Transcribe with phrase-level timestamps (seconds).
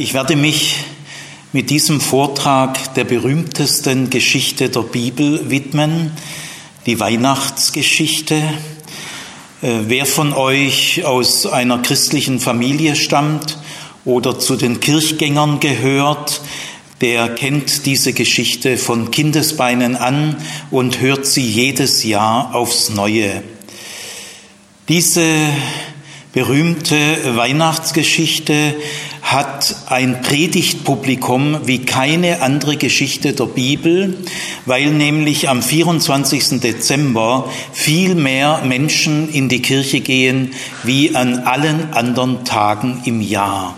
[0.00, 0.76] Ich werde mich
[1.52, 6.12] mit diesem Vortrag der berühmtesten Geschichte der Bibel widmen,
[6.86, 8.36] die Weihnachtsgeschichte.
[9.60, 13.58] Äh, wer von euch aus einer christlichen Familie stammt
[14.06, 16.40] oder zu den Kirchgängern gehört,
[17.02, 20.36] der kennt diese Geschichte von Kindesbeinen an
[20.70, 23.42] und hört sie jedes Jahr aufs Neue.
[24.88, 25.50] Diese
[26.32, 28.74] berühmte Weihnachtsgeschichte
[29.22, 34.16] hat ein Predigtpublikum wie keine andere Geschichte der Bibel,
[34.66, 36.60] weil nämlich am 24.
[36.60, 40.54] Dezember viel mehr Menschen in die Kirche gehen
[40.84, 43.76] wie an allen anderen Tagen im Jahr.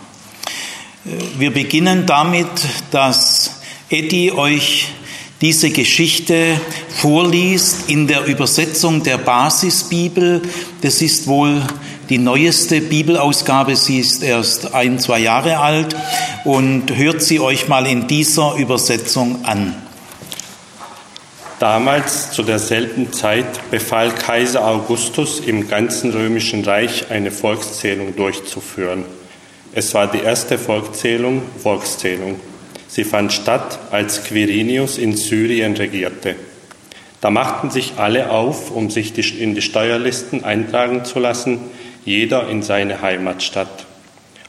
[1.37, 2.49] Wir beginnen damit,
[2.91, 3.61] dass
[3.91, 4.89] Eddie euch
[5.43, 10.41] diese Geschichte vorliest in der Übersetzung der Basisbibel.
[10.83, 11.61] Das ist wohl
[12.09, 13.75] die neueste Bibelausgabe.
[13.75, 15.97] Sie ist erst ein, zwei Jahre alt
[16.45, 19.75] und hört sie euch mal in dieser Übersetzung an.
[21.59, 29.05] Damals zu derselben Zeit befahl Kaiser Augustus im ganzen römischen Reich eine Volkszählung durchzuführen.
[29.73, 32.39] Es war die erste Volkszählung, Volkszählung.
[32.93, 36.37] Sie fand statt, als Quirinius in Syrien regierte.
[37.23, 41.59] Da machten sich alle auf, um sich in die Steuerlisten eintragen zu lassen,
[42.05, 43.87] jeder in seine Heimatstadt.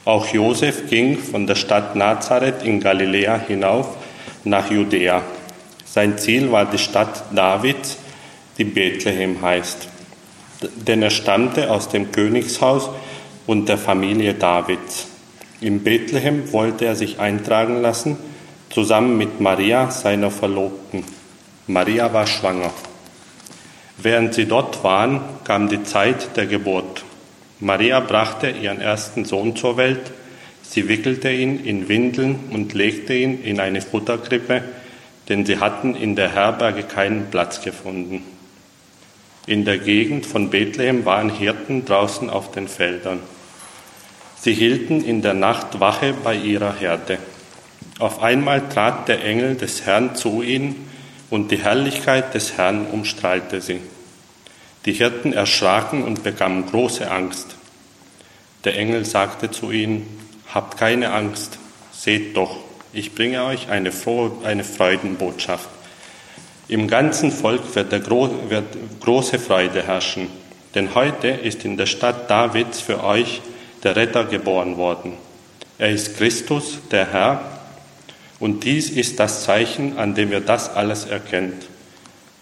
[0.04, 3.96] Auch Josef ging von der Stadt Nazareth in Galiläa hinauf
[4.44, 5.22] nach Judäa.
[5.86, 7.96] Sein Ziel war die Stadt Davids,
[8.58, 9.88] die Bethlehem heißt,
[10.86, 12.90] denn er stammte aus dem Königshaus
[13.46, 15.06] und der Familie Davids.
[15.62, 18.18] In Bethlehem wollte er sich eintragen lassen,
[18.74, 21.04] zusammen mit Maria, seiner Verlobten.
[21.68, 22.72] Maria war schwanger.
[23.98, 27.04] Während sie dort waren, kam die Zeit der Geburt.
[27.60, 30.10] Maria brachte ihren ersten Sohn zur Welt.
[30.62, 34.64] Sie wickelte ihn in Windeln und legte ihn in eine Futterkrippe,
[35.28, 38.24] denn sie hatten in der Herberge keinen Platz gefunden.
[39.46, 43.20] In der Gegend von Bethlehem waren Hirten draußen auf den Feldern.
[44.36, 47.18] Sie hielten in der Nacht Wache bei ihrer Herde.
[47.98, 50.88] Auf einmal trat der Engel des Herrn zu ihnen
[51.30, 53.80] und die Herrlichkeit des Herrn umstrahlte sie.
[54.84, 57.56] Die Hirten erschraken und bekamen große Angst.
[58.64, 60.06] Der Engel sagte zu ihnen,
[60.52, 61.58] Habt keine Angst,
[61.92, 62.56] seht doch,
[62.92, 65.68] ich bringe euch eine, frohe, eine Freudenbotschaft.
[66.68, 70.28] Im ganzen Volk wird, Gro wird große Freude herrschen,
[70.74, 73.42] denn heute ist in der Stadt Davids für euch
[73.82, 75.14] der Retter geboren worden.
[75.78, 77.53] Er ist Christus, der Herr,
[78.44, 81.64] und dies ist das Zeichen, an dem ihr das alles erkennt.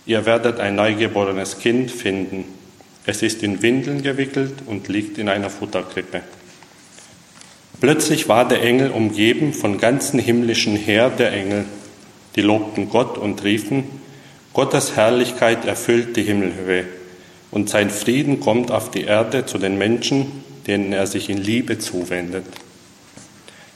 [0.04, 2.42] Ihr werdet ein neugeborenes Kind finden.
[3.06, 6.22] Es ist in Windeln gewickelt und liegt in einer Futterkrippe.
[7.80, 11.66] Plötzlich war der Engel umgeben von ganzen himmlischen Heer der Engel.
[12.34, 13.84] Die lobten Gott und riefen,
[14.54, 16.84] Gottes Herrlichkeit erfüllt die Himmelhöhe
[17.52, 21.78] und sein Frieden kommt auf die Erde zu den Menschen, denen er sich in Liebe
[21.78, 22.46] zuwendet.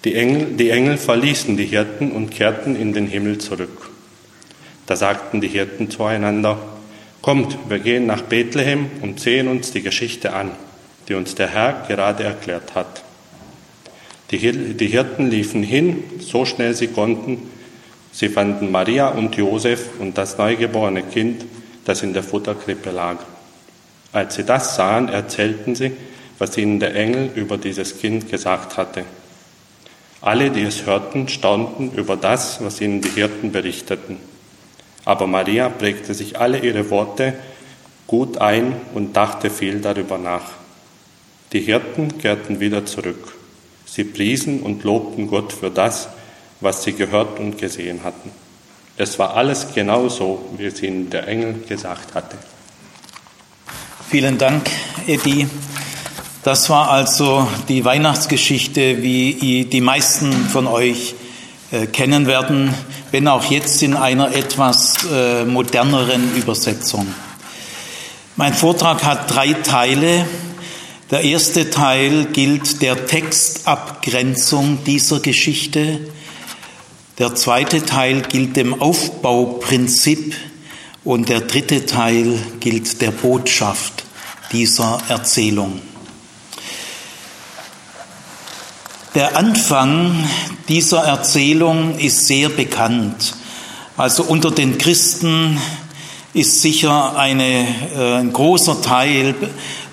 [0.06, 3.90] Die Engel, die Engel verließen die Hirten und kehrten in den Himmel zurück.
[4.86, 6.58] Da sagten die Hirten zueinander,
[7.22, 10.52] Kommt, wir gehen nach Bethlehem und sehen uns die Geschichte an,
[11.08, 13.02] die uns der Herr gerade erklärt hat.
[14.30, 14.38] Die,
[14.76, 17.50] die Hirten liefen hin, so schnell sie konnten.
[18.12, 21.44] Sie fanden Maria und Josef und das neugeborene Kind,
[21.84, 23.16] das in der Futterkrippe lag.
[24.12, 25.90] Als sie das sahen, erzählten sie,
[26.38, 29.04] was ihnen der Engel über dieses Kind gesagt hatte.
[30.20, 34.18] Alle, die es hörten, staunten über das, was ihnen die Hirten berichteten.
[35.04, 37.34] Aber Maria prägte sich alle ihre Worte
[38.06, 40.50] gut ein und dachte viel darüber nach.
[41.52, 43.34] Die Hirten kehrten wieder zurück.
[43.84, 46.08] Sie priesen und lobten Gott für das,
[46.60, 48.30] was sie gehört und gesehen hatten.
[48.96, 52.36] Es war alles genauso, wie es ihnen der Engel gesagt hatte.
[54.08, 54.68] Vielen Dank,
[55.06, 55.46] Eddie.
[56.46, 61.16] Das war also die Weihnachtsgeschichte, wie die meisten von euch
[61.72, 62.72] äh, kennen werden,
[63.10, 67.12] wenn auch jetzt in einer etwas äh, moderneren Übersetzung.
[68.36, 70.24] Mein Vortrag hat drei Teile.
[71.10, 75.98] Der erste Teil gilt der Textabgrenzung dieser Geschichte.
[77.18, 80.36] Der zweite Teil gilt dem Aufbauprinzip
[81.02, 84.04] und der dritte Teil gilt der Botschaft
[84.52, 85.80] dieser Erzählung.
[89.16, 90.28] Der Anfang
[90.68, 93.34] dieser Erzählung ist sehr bekannt.
[93.96, 95.58] Also unter den Christen
[96.34, 97.66] ist sicher eine,
[97.96, 99.34] äh, ein großer Teil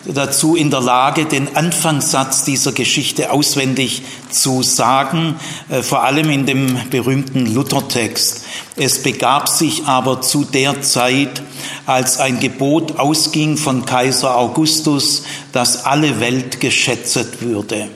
[0.04, 5.38] dazu in der Lage, den Anfangssatz dieser Geschichte auswendig zu sagen,
[5.70, 8.44] äh, vor allem in dem berühmten Luthertext.
[8.76, 11.42] Es begab sich aber zu der Zeit,
[11.86, 15.24] als ein Gebot ausging von Kaiser Augustus,
[15.54, 17.88] dass alle Welt geschätzt würde.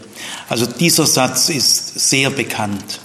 [0.50, 3.00] Also dieser Satz ist sehr bekannt.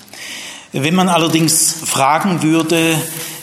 [0.73, 2.97] Wenn man allerdings fragen würde,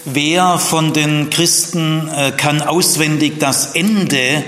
[0.05, 4.43] wer von den Christen äh, kann auswendig das Ende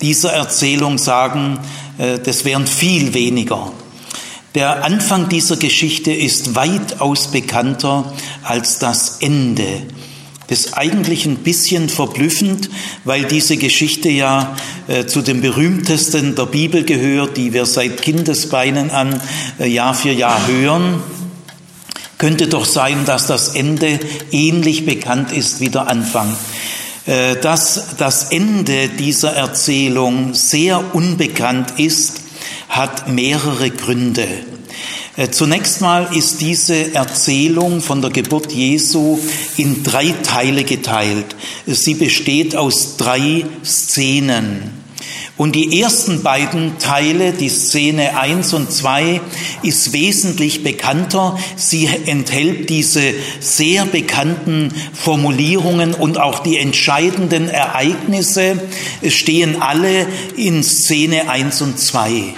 [0.00, 1.58] dieser Erzählung sagen,
[1.98, 3.72] äh, das wären viel weniger.
[4.54, 9.82] Der Anfang dieser Geschichte ist weitaus bekannter als das Ende.
[10.48, 12.68] Ist eigentlich ein bisschen verblüffend,
[13.04, 14.56] weil diese Geschichte ja
[14.86, 19.20] äh, zu den berühmtesten der Bibel gehört, die wir seit Kindesbeinen an
[19.58, 21.02] äh, Jahr für Jahr hören.
[22.18, 23.98] Könnte doch sein, dass das Ende
[24.30, 26.36] ähnlich bekannt ist wie der Anfang.
[27.06, 32.20] Äh, dass das Ende dieser Erzählung sehr unbekannt ist,
[32.68, 34.26] hat mehrere Gründe.
[35.14, 39.18] Äh, zunächst mal ist diese Erzählung von der Geburt Jesu
[39.58, 41.36] in drei Teile geteilt.
[41.66, 44.82] Sie besteht aus drei Szenen.
[45.36, 49.20] Und die ersten beiden Teile, die Szene 1 und 2,
[49.62, 51.38] ist wesentlich bekannter.
[51.56, 58.60] Sie enthält diese sehr bekannten Formulierungen und auch die entscheidenden Ereignisse
[59.08, 60.06] stehen alle
[60.36, 62.34] in Szene 1 und 2.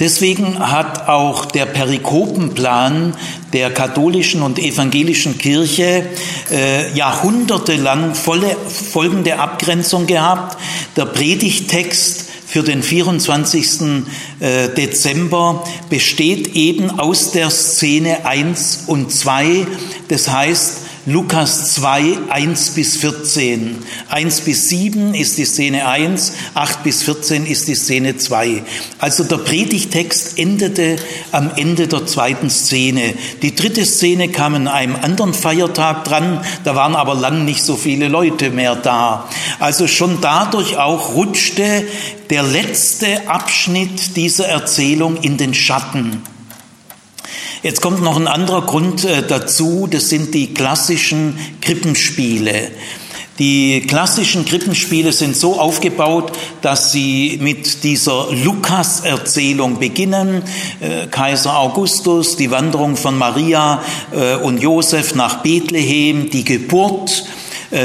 [0.00, 3.14] Deswegen hat auch der Perikopenplan
[3.52, 6.06] der katholischen und evangelischen Kirche
[6.50, 10.56] äh, jahrhundertelang volle, folgende Abgrenzung gehabt.
[10.96, 14.04] Der Predigtext für den 24.
[14.40, 19.66] Äh, Dezember besteht eben aus der Szene 1 und 2.
[20.08, 23.78] Das heißt, Lukas 2, 1 bis 14.
[24.10, 28.62] 1 bis 7 ist die Szene 1, 8 bis 14 ist die Szene 2.
[28.98, 30.96] Also der Predigtext endete
[31.32, 33.14] am Ende der zweiten Szene.
[33.40, 37.76] Die dritte Szene kam an einem anderen Feiertag dran, da waren aber lang nicht so
[37.76, 39.26] viele Leute mehr da.
[39.58, 41.82] Also schon dadurch auch rutschte
[42.28, 46.22] der letzte Abschnitt dieser Erzählung in den Schatten.
[47.62, 52.70] Jetzt kommt noch ein anderer Grund äh, dazu, das sind die klassischen Krippenspiele.
[53.40, 60.42] Die klassischen Krippenspiele sind so aufgebaut, dass sie mit dieser Lukas-Erzählung beginnen.
[60.80, 63.82] Äh, Kaiser Augustus, die Wanderung von Maria
[64.12, 67.24] äh, und Josef nach Bethlehem, die Geburt,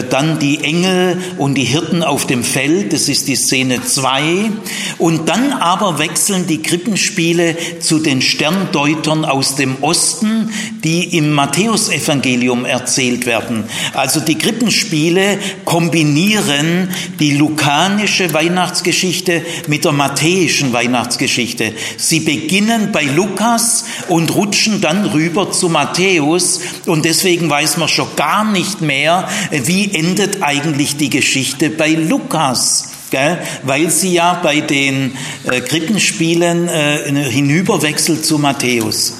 [0.09, 4.51] dann die Engel und die Hirten auf dem Feld, das ist die Szene 2.
[4.97, 10.49] Und dann aber wechseln die Krippenspiele zu den Sterndeutern aus dem Osten,
[10.83, 13.65] die im Matthäusevangelium erzählt werden.
[13.93, 16.89] Also die Krippenspiele kombinieren
[17.19, 21.73] die lukanische Weihnachtsgeschichte mit der matthäischen Weihnachtsgeschichte.
[21.97, 28.07] Sie beginnen bei Lukas und rutschen dann rüber zu Matthäus und deswegen weiß man schon
[28.15, 32.91] gar nicht mehr, wie wie endet eigentlich die Geschichte bei Lukas?
[33.63, 35.11] Weil sie ja bei den
[35.43, 39.13] äh, Krippenspielen äh, hinüberwechselt zu Matthäus.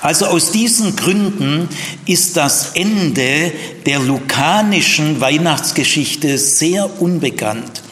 [0.00, 1.68] Also aus diesen Gründen
[2.06, 3.52] ist das Ende
[3.84, 7.82] der lukanischen Weihnachtsgeschichte sehr unbekannt.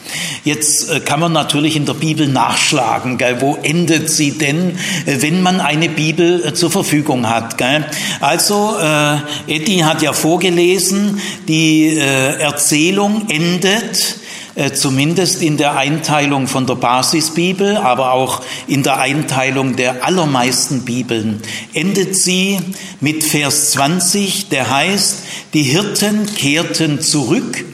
[0.43, 3.41] Jetzt äh, kann man natürlich in der Bibel nachschlagen, gell?
[3.41, 7.57] wo endet sie denn, äh, wenn man eine Bibel äh, zur Verfügung hat.
[7.57, 7.85] Gell?
[8.19, 9.17] Also, äh,
[9.47, 14.17] Eddie hat ja vorgelesen, die äh, Erzählung endet
[14.75, 21.41] zumindest in der Einteilung von der Basisbibel, aber auch in der Einteilung der allermeisten Bibeln,
[21.73, 22.61] endet sie
[23.01, 27.65] mit Vers 20, der heißt, die Hirten kehrten zurück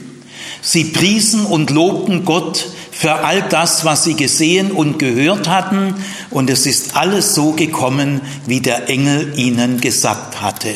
[0.62, 5.94] Sie priesen und lobten Gott für all das, was sie gesehen und gehört hatten,
[6.30, 10.72] und es ist alles so gekommen, wie der Engel ihnen gesagt hatte.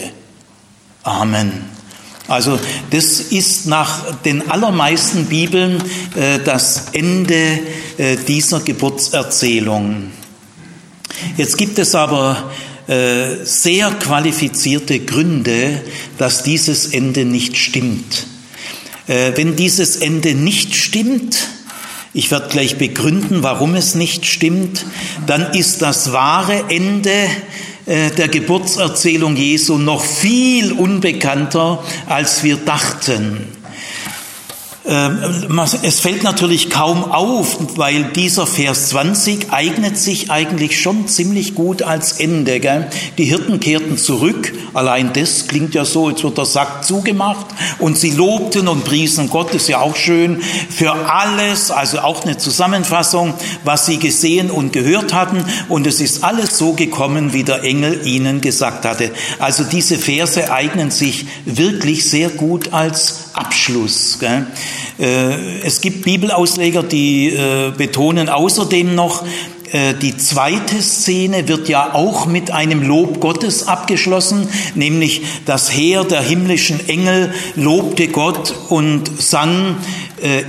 [1.05, 1.53] Amen.
[2.27, 2.59] Also
[2.91, 5.81] das ist nach den allermeisten Bibeln
[6.17, 7.61] äh, das Ende
[7.99, 10.11] äh, dieser Geburtserzählung.
[11.37, 12.51] Jetzt gibt es aber
[12.89, 15.81] äh, sehr qualifizierte Gründe,
[16.19, 18.27] dass dieses Ende nicht stimmt.
[19.09, 21.37] Äh, wenn dieses Ende nicht stimmt,
[22.13, 24.87] ich werde gleich begründen, warum es nicht stimmt,
[25.27, 27.29] dann ist das wahre Ende
[27.87, 33.56] äh, der Geburtserzählung Jesu noch viel unbekannter, als wir dachten.
[34.89, 41.57] Ähm, es fällt natürlich kaum auf, weil dieser Vers 20 eignet sich eigentlich schon ziemlich
[41.57, 42.61] gut als Ende.
[42.61, 42.89] Gell?
[43.19, 47.47] Die Hirten kehrten zurück, allein das klingt ja so, als wird der Sack zugemacht
[47.81, 50.41] und sie lobten und priesen Gott, ist ja auch schön,
[50.71, 56.23] für alles, also auch eine Zusammenfassung, was sie gesehen und gehört hatten und es ist
[56.23, 59.11] alles so gekommen, wie der Engel ihnen gesagt hatte.
[59.41, 64.19] Also diese Verse eignen sich wirklich sehr gut als Abschluss.
[64.19, 64.47] Gell?
[64.99, 69.25] Äh, es gibt Bibelausleger, die äh, betonen außerdem noch,
[69.73, 76.05] äh, die zweite Szene wird ja auch mit einem Lob Gottes abgeschlossen, nämlich das Heer
[76.05, 79.77] der himmlischen Engel lobte Gott und sang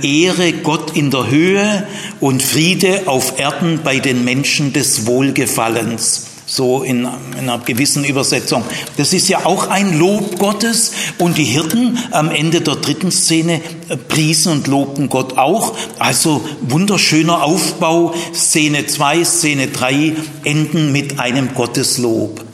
[0.02, 1.86] Ehre Gott in der Höhe
[2.20, 8.64] und Friede auf Erden bei den Menschen des Wohlgefallens so in, in, einer gewissen Übersetzung.
[8.96, 13.60] Das ist ja auch ein Lob Gottes und die Hirten am Ende der dritten Szene
[13.88, 15.76] äh, priesen und lobten Gott auch.
[15.98, 18.14] Also wunderschöner Aufbau.
[18.32, 22.47] Szene 2, Szene 3 enden mit einem Gotteslob.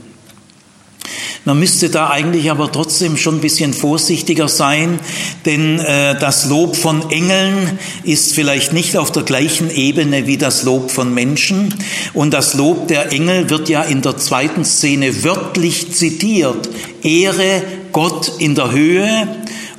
[1.46, 4.98] Man müsste da eigentlich aber trotzdem schon ein bisschen vorsichtiger sein,
[5.44, 10.62] denn äh, das Lob von Engeln ist vielleicht nicht auf der gleichen Ebene wie das
[10.62, 11.74] Lob von Menschen.
[12.14, 16.70] Und das Lob der Engel wird ja in der zweiten Szene wörtlich zitiert.
[17.02, 19.28] Ehre Gott in der Höhe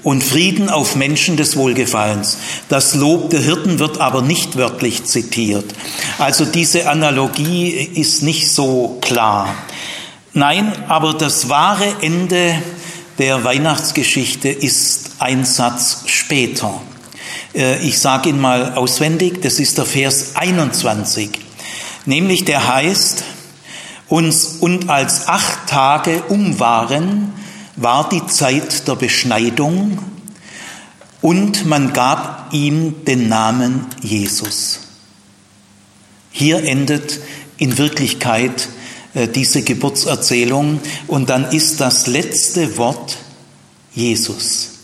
[0.03, 2.37] und Frieden auf Menschen des Wohlgefallens.
[2.69, 5.65] Das Lob der Hirten wird aber nicht wörtlich zitiert.
[6.19, 9.55] Also diese Analogie ist nicht so klar.
[10.37, 12.61] Nein, aber das wahre Ende
[13.19, 16.81] der Weihnachtsgeschichte ist ein Satz später.
[17.53, 21.39] Äh, ich sage ihn mal auswendig, das ist der Vers 21.
[22.05, 23.23] Nämlich der heißt,
[24.09, 27.31] uns, und als acht Tage um waren,
[27.77, 29.99] war die Zeit der Beschneidung
[31.21, 34.81] und man gab ihm den Namen Jesus.
[36.29, 37.21] Hier endet
[37.55, 38.67] in Wirklichkeit
[39.33, 43.17] diese Geburtserzählung und dann ist das letzte Wort
[43.93, 44.75] Jesus.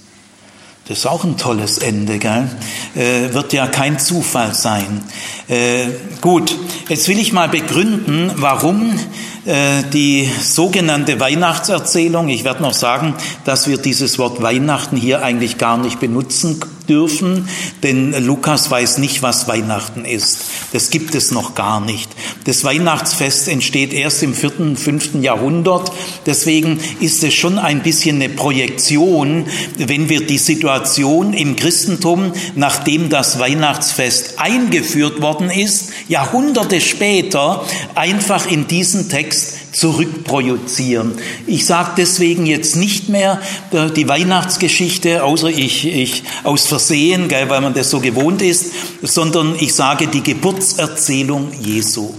[0.87, 2.49] Das ist auch ein tolles Ende, gell?
[2.95, 5.01] Äh, wird ja kein Zufall sein.
[5.47, 5.85] Äh,
[6.21, 6.53] gut,
[6.89, 8.99] jetzt will ich mal begründen, warum
[9.45, 15.57] äh, die sogenannte Weihnachtserzählung, ich werde noch sagen, dass wir dieses Wort Weihnachten hier eigentlich
[15.57, 16.59] gar nicht benutzen
[16.89, 17.47] dürfen,
[17.83, 20.39] denn Lukas weiß nicht, was Weihnachten ist.
[20.73, 22.09] Das gibt es noch gar nicht.
[22.45, 25.91] Das Weihnachtsfest entsteht erst im vierten, fünften Jahrhundert.
[26.25, 29.45] Deswegen ist es schon ein bisschen eine Projektion,
[29.77, 38.49] wenn wir die Situation im Christentum, nachdem das Weihnachtsfest eingeführt worden ist, Jahrhunderte später einfach
[38.49, 41.13] in diesen Text zurückprojizieren.
[41.47, 47.61] Ich sage deswegen jetzt nicht mehr äh, die Weihnachtsgeschichte, außer ich, ich aus Versehen, weil
[47.61, 48.67] man das so gewohnt ist,
[49.01, 52.13] sondern ich sage die Geburtserzählung Jesu.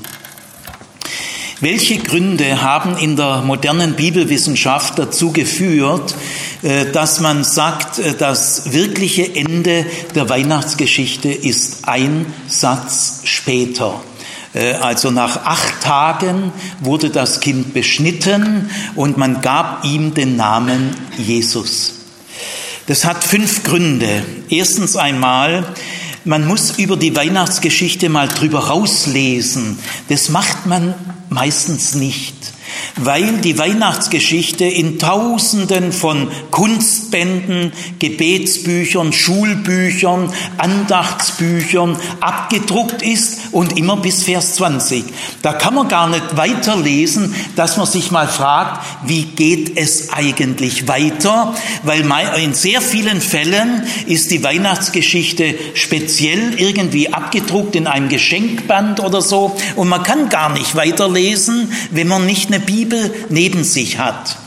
[1.61, 6.13] Welche Gründe haben in der modernen Bibelwissenschaft dazu geführt,
[6.63, 14.03] äh, dass man sagt, äh, das wirkliche Ende der Weihnachtsgeschichte ist ein Satz später?
[14.55, 20.95] Äh, also nach acht Tagen wurde das Kind beschnitten und man gab ihm den Namen
[21.19, 21.95] Jesus.
[22.87, 24.25] Das hat fünf Gründe.
[24.49, 25.65] Erstens einmal,
[26.25, 29.79] man muss über die Weihnachtsgeschichte mal drüber rauslesen.
[30.09, 30.95] Das macht man
[31.31, 32.35] meistens nicht
[32.97, 44.23] weil die Weihnachtsgeschichte in Tausenden von Kunstbänden, Gebetsbüchern, Schulbüchern, Andachtsbüchern abgedruckt ist und immer bis
[44.23, 45.05] Vers 20.
[45.43, 50.89] Da kann man gar nicht weiterlesen, dass man sich mal fragt, wie geht es eigentlich
[50.89, 51.55] weiter?
[51.83, 52.05] Weil
[52.43, 59.57] in sehr vielen Fällen ist die Weihnachtsgeschichte speziell irgendwie abgedruckt in einem Geschenkband oder so
[59.77, 64.38] und man kann gar nicht weiterlesen, wenn man nicht eine Bibel neben sich hat.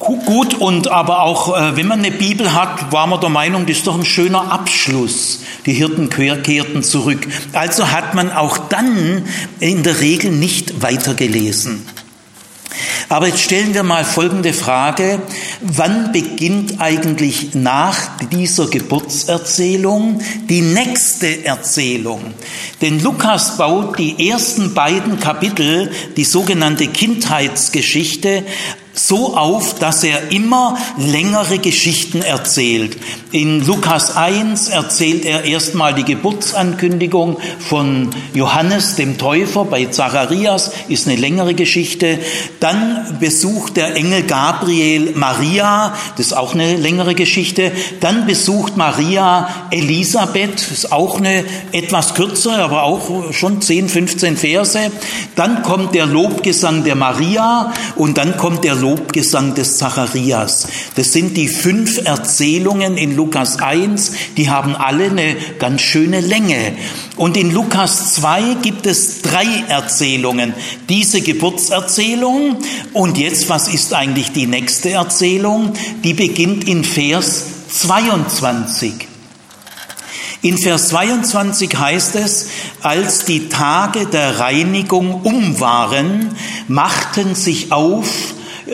[0.00, 3.78] Gut, und aber auch äh, wenn man eine Bibel hat, war man der Meinung, das
[3.78, 5.40] ist doch ein schöner Abschluss.
[5.64, 7.20] Die Hirten kehrten zurück.
[7.52, 9.24] Also hat man auch dann
[9.60, 11.86] in der Regel nicht weitergelesen.
[13.08, 15.20] Aber jetzt stellen wir mal folgende Frage.
[15.60, 17.96] Wann beginnt eigentlich nach
[18.32, 22.34] dieser Geburtserzählung die nächste Erzählung?
[22.80, 28.44] Denn Lukas baut die ersten beiden Kapitel, die sogenannte Kindheitsgeschichte,
[28.94, 32.96] so auf, dass er immer längere Geschichten erzählt.
[33.30, 41.08] In Lukas 1 erzählt er erstmal die Geburtsankündigung von Johannes dem Täufer bei Zacharias, ist
[41.08, 42.18] eine längere Geschichte.
[42.60, 47.72] Dann besucht der Engel Gabriel Maria, das ist auch eine längere Geschichte.
[48.00, 54.36] Dann besucht Maria Elisabeth, das ist auch eine etwas kürzer, aber auch schon 10, 15
[54.36, 54.90] Verse.
[55.36, 60.66] Dann kommt der Lobgesang der Maria und dann kommt der Lobgesang des Zacharias.
[60.96, 66.74] Das sind die fünf Erzählungen in Lukas 1, die haben alle eine ganz schöne Länge.
[67.16, 70.52] Und in Lukas 2 gibt es drei Erzählungen.
[70.88, 72.56] Diese Geburtserzählung
[72.92, 75.74] und jetzt, was ist eigentlich die nächste Erzählung?
[76.02, 79.08] Die beginnt in Vers 22.
[80.42, 82.48] In Vers 22 heißt es,
[82.80, 86.34] als die Tage der Reinigung um waren,
[86.66, 88.08] machten sich auf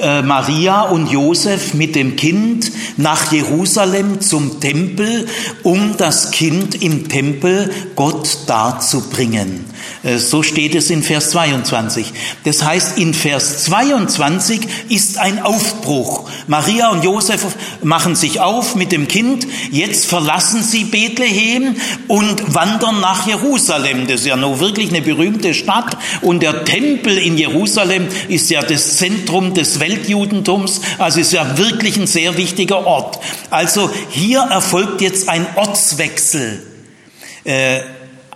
[0.01, 5.27] äh, Maria und Josef mit dem Kind nach Jerusalem zum Tempel,
[5.63, 9.65] um das Kind im Tempel Gott darzubringen.
[10.03, 12.13] Äh, so steht es in Vers 22.
[12.45, 16.29] Das heißt, in Vers 22 ist ein Aufbruch.
[16.47, 17.47] Maria und Josef
[17.83, 19.47] machen sich auf mit dem Kind.
[19.71, 24.07] Jetzt verlassen sie Bethlehem und wandern nach Jerusalem.
[24.07, 25.97] Das ist ja nur wirklich eine berühmte Stadt.
[26.23, 30.81] Und der Tempel in Jerusalem ist ja das Zentrum des Weltjudentums.
[30.99, 33.19] Also ist ja wirklich ein sehr wichtiger Ort.
[33.51, 36.63] Also hier erfolgt jetzt ein Ortswechsel.
[37.45, 37.81] Äh,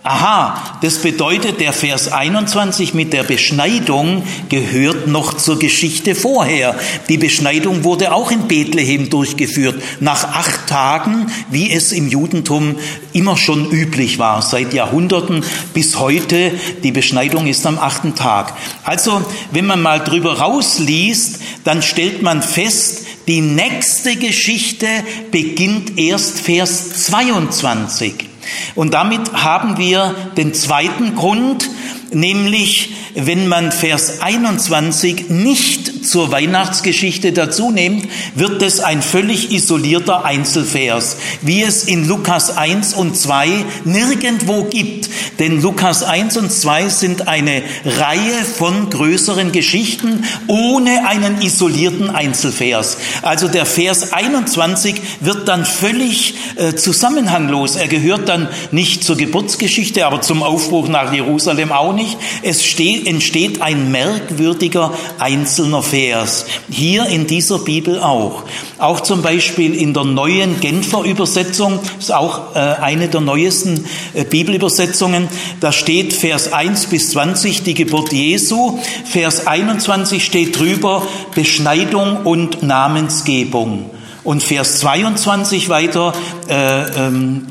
[0.05, 6.75] Aha, das bedeutet, der Vers 21 mit der Beschneidung gehört noch zur Geschichte vorher.
[7.07, 12.75] Die Beschneidung wurde auch in Bethlehem durchgeführt, nach acht Tagen, wie es im Judentum
[13.13, 15.41] immer schon üblich war, seit Jahrhunderten
[15.73, 16.51] bis heute.
[16.83, 18.57] Die Beschneidung ist am achten Tag.
[18.83, 24.85] Also, wenn man mal drüber rausliest, dann stellt man fest, die nächste Geschichte
[25.31, 28.32] beginnt erst Vers 22.
[28.75, 31.69] Und damit haben wir den zweiten Grund,
[32.13, 40.25] nämlich wenn man Vers 21 nicht zur Weihnachtsgeschichte dazu nimmt, wird es ein völlig isolierter
[40.25, 45.09] Einzelvers, wie es in Lukas 1 und 2 nirgendwo gibt.
[45.39, 52.97] Denn Lukas 1 und 2 sind eine Reihe von größeren Geschichten ohne einen isolierten Einzelvers.
[53.21, 57.75] Also der Vers 21 wird dann völlig äh, zusammenhanglos.
[57.75, 62.02] Er gehört dann nicht zur Geburtsgeschichte, aber zum Aufbruch nach Jerusalem auch nicht.
[62.41, 66.45] Es steht entsteht ein merkwürdiger einzelner Vers.
[66.69, 68.43] Hier in dieser Bibel auch.
[68.77, 74.23] Auch zum Beispiel in der neuen Genfer Übersetzung, ist auch äh, eine der neuesten äh,
[74.23, 75.27] Bibelübersetzungen,
[75.59, 82.63] da steht Vers 1 bis 20 die Geburt Jesu, Vers 21 steht drüber Beschneidung und
[82.63, 83.89] Namensgebung.
[84.23, 86.13] Und Vers 22 weiter,
[86.47, 87.45] äh, ähm,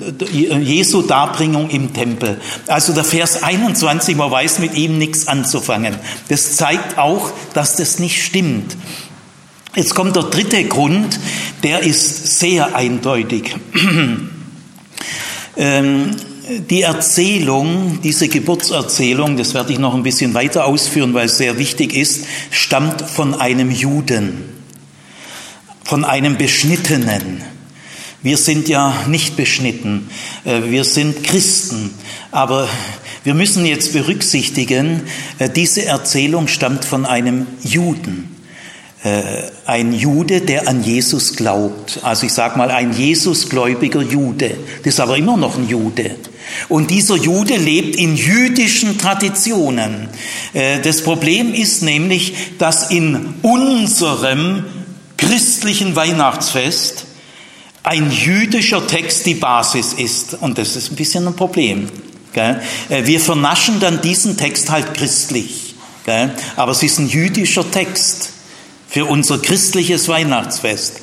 [0.62, 2.40] Jesu Darbringung im Tempel.
[2.66, 5.96] Also der Vers 21, man weiß mit ihm nichts anzufangen.
[6.28, 8.76] Das zeigt auch, dass das nicht stimmt.
[9.74, 11.18] Jetzt kommt der dritte Grund,
[11.62, 13.54] der ist sehr eindeutig.
[15.56, 16.10] ähm,
[16.70, 21.58] die Erzählung, diese Geburtserzählung, das werde ich noch ein bisschen weiter ausführen, weil es sehr
[21.58, 24.61] wichtig ist, stammt von einem Juden
[25.84, 27.42] von einem Beschnittenen.
[28.22, 30.08] Wir sind ja nicht beschnitten,
[30.44, 31.90] äh, wir sind Christen,
[32.30, 32.68] aber
[33.24, 35.02] wir müssen jetzt berücksichtigen,
[35.40, 38.36] äh, diese Erzählung stammt von einem Juden.
[39.02, 39.22] Äh,
[39.66, 41.98] ein Jude, der an Jesus glaubt.
[42.04, 44.56] Also ich sage mal ein Jesusgläubiger Jude.
[44.84, 46.14] Das ist aber immer noch ein Jude.
[46.68, 50.08] Und dieser Jude lebt in jüdischen Traditionen.
[50.82, 54.64] Das Problem ist nämlich, dass in unserem
[55.22, 57.06] christlichen Weihnachtsfest
[57.84, 60.34] ein jüdischer Text die Basis ist.
[60.34, 61.88] Und das ist ein bisschen ein Problem.
[62.34, 62.56] Äh,
[62.88, 65.74] wir vernaschen dann diesen Text halt christlich.
[66.56, 68.32] Aber es ist ein jüdischer Text
[68.88, 71.00] für unser christliches Weihnachtsfest.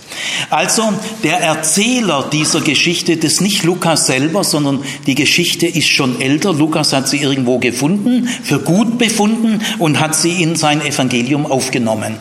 [0.49, 6.19] Also der Erzähler dieser Geschichte, das ist nicht Lukas selber, sondern die Geschichte ist schon
[6.21, 6.53] älter.
[6.53, 12.17] Lukas hat sie irgendwo gefunden, für gut befunden und hat sie in sein Evangelium aufgenommen.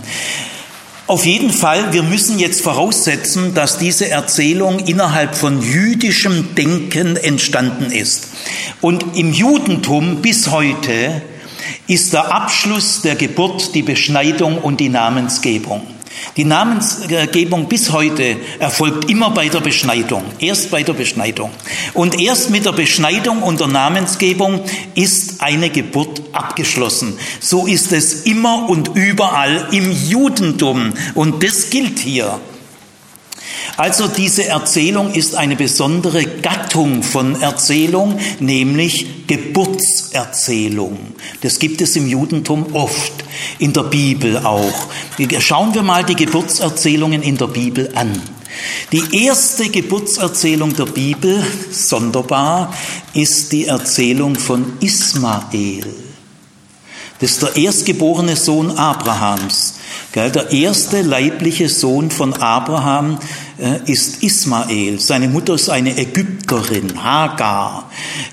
[1.08, 7.90] Auf jeden Fall, wir müssen jetzt voraussetzen, dass diese Erzählung innerhalb von jüdischem Denken entstanden
[7.90, 8.28] ist.
[8.82, 11.22] Und im Judentum bis heute
[11.86, 15.80] ist der Abschluss der Geburt die Beschneidung und die Namensgebung.
[16.36, 21.50] Die Namensgebung bis heute erfolgt immer bei der Beschneidung, erst bei der Beschneidung.
[21.94, 24.60] Und erst mit der Beschneidung und der Namensgebung
[24.94, 27.18] ist eine Geburt abgeschlossen.
[27.40, 30.92] So ist es immer und überall im Judentum.
[31.14, 32.38] Und das gilt hier.
[33.76, 40.98] Also diese Erzählung ist eine besondere Gattung von Erzählung, nämlich Geburtserzählung.
[41.42, 43.12] Das gibt es im Judentum oft,
[43.58, 44.88] in der Bibel auch.
[45.40, 48.20] Schauen wir mal die Geburtserzählungen in der Bibel an.
[48.90, 52.74] Die erste Geburtserzählung der Bibel, sonderbar,
[53.14, 55.86] ist die Erzählung von Ismael.
[57.20, 59.74] Das ist der erstgeborene Sohn Abrahams.
[60.14, 63.18] Der erste leibliche Sohn von Abraham
[63.86, 65.00] ist Ismael.
[65.00, 67.90] Seine Mutter ist eine Ägypterin, Hagar.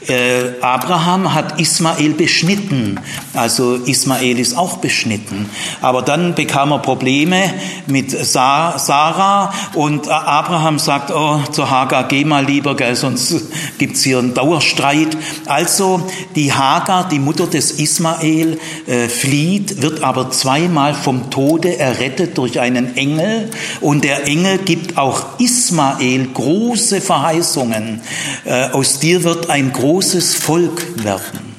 [0.08, 3.00] Äh, Abraham hat Ismael beschnitten,
[3.34, 5.50] also Ismael ist auch beschnitten.
[5.82, 7.54] Aber dann bekam er Probleme
[7.88, 13.36] mit Sarah und Abraham sagt, oh, zur Hagar geh mal lieber, gell, sonst
[13.78, 15.18] gibt's hier einen Dauerstreit.
[15.48, 16.02] Also
[16.36, 22.60] die Hagar, die Mutter des Ismael, äh, flieht, wird aber zweimal vom Tode errettet durch
[22.60, 23.50] einen Engel
[23.82, 28.02] und der Engel gibt auch auch Ismael große Verheißungen.
[28.44, 31.56] Äh, aus dir wird ein großes Volk werden.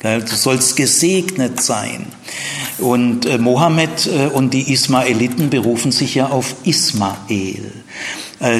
[0.00, 2.06] Du sollst gesegnet sein.
[2.78, 7.72] Und äh, Mohammed äh, und die Ismaeliten berufen sich ja auf Ismael.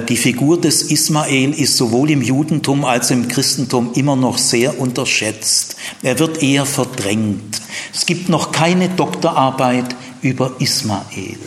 [0.08, 5.76] Die Figur des Ismael ist sowohl im Judentum als im Christentum immer noch sehr unterschätzt.
[6.02, 7.60] Er wird eher verdrängt.
[7.94, 11.38] Es gibt noch keine Doktorarbeit über Ismael.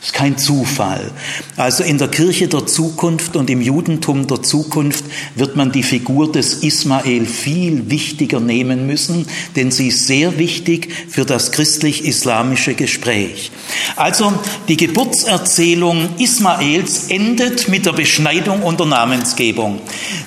[0.00, 1.10] Das ist kein Zufall.
[1.56, 6.32] Also in der Kirche der Zukunft und im Judentum der Zukunft wird man die Figur
[6.32, 13.50] des Ismael viel wichtiger nehmen müssen, denn sie ist sehr wichtig für das christlich-islamische Gespräch.
[13.94, 14.32] Also
[14.68, 19.80] die Geburtserzählung Ismaels endet mit der Beschneidung und der Namensgebung.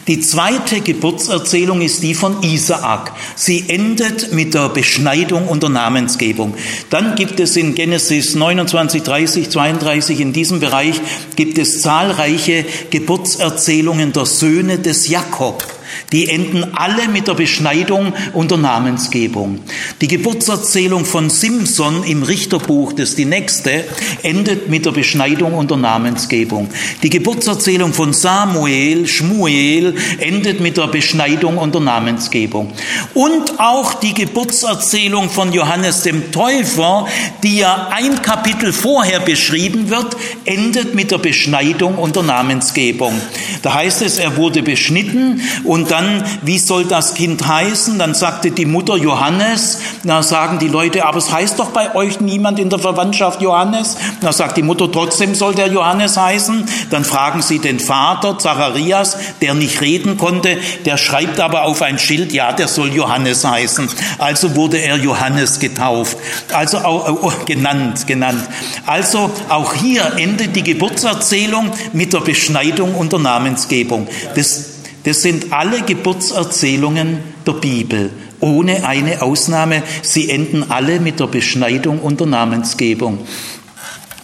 [0.08, 3.14] Die zweite Geburtserzählung ist die von Isaak.
[3.36, 6.54] Sie endet mit der Beschneidung und der Namensgebung.
[6.92, 11.00] Dann gibt es in Genesis 29, 30, 32 in diesem Bereich
[11.38, 15.64] gibt es zahlreiche Geburtserzählungen der Söhne des Jakob.
[16.12, 19.60] Die enden alle mit der Beschneidung und der Namensgebung.
[20.02, 23.84] Die Geburtserzählung von Simson im Richterbuch, das ist die nächste,
[24.22, 26.70] endet mit der Beschneidung und der Namensgebung.
[27.02, 32.72] Die Geburtserzählung von Samuel, Schmuel, endet mit der Beschneidung und der Namensgebung.
[33.14, 37.08] Und auch die Geburtserzählung von Johannes dem Täufer,
[37.44, 43.14] die ja ein Kapitel vorher beschrieben wird, endet mit der Beschneidung und der Namensgebung.
[43.62, 48.00] Da heißt es, er wurde beschnitten und und dann, wie soll das Kind heißen?
[48.00, 49.80] Dann sagte die Mutter Johannes.
[50.06, 53.98] Da sagen die Leute, aber es heißt doch bei euch niemand in der Verwandtschaft Johannes.
[54.22, 56.64] Da sagt die Mutter, trotzdem soll der Johannes heißen.
[56.90, 60.58] Dann fragen sie den Vater, Zacharias, der nicht reden konnte.
[60.86, 63.90] Der schreibt aber auf ein Schild, ja, der soll Johannes heißen.
[64.20, 66.16] Also wurde er Johannes getauft.
[66.54, 68.42] Also auch, oh, genannt, genannt.
[68.86, 74.08] Also auch hier endet die Geburtserzählung mit der Beschneidung und der Namensgebung.
[74.36, 74.73] Das
[75.04, 79.84] das sind alle Geburtserzählungen der Bibel, ohne eine Ausnahme.
[80.02, 83.20] Sie enden alle mit der Beschneidung und der Namensgebung.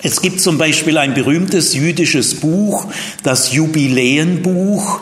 [0.02, 2.88] Es gibt zum Beispiel ein berühmtes jüdisches Buch,
[3.24, 5.02] das Jubiläenbuch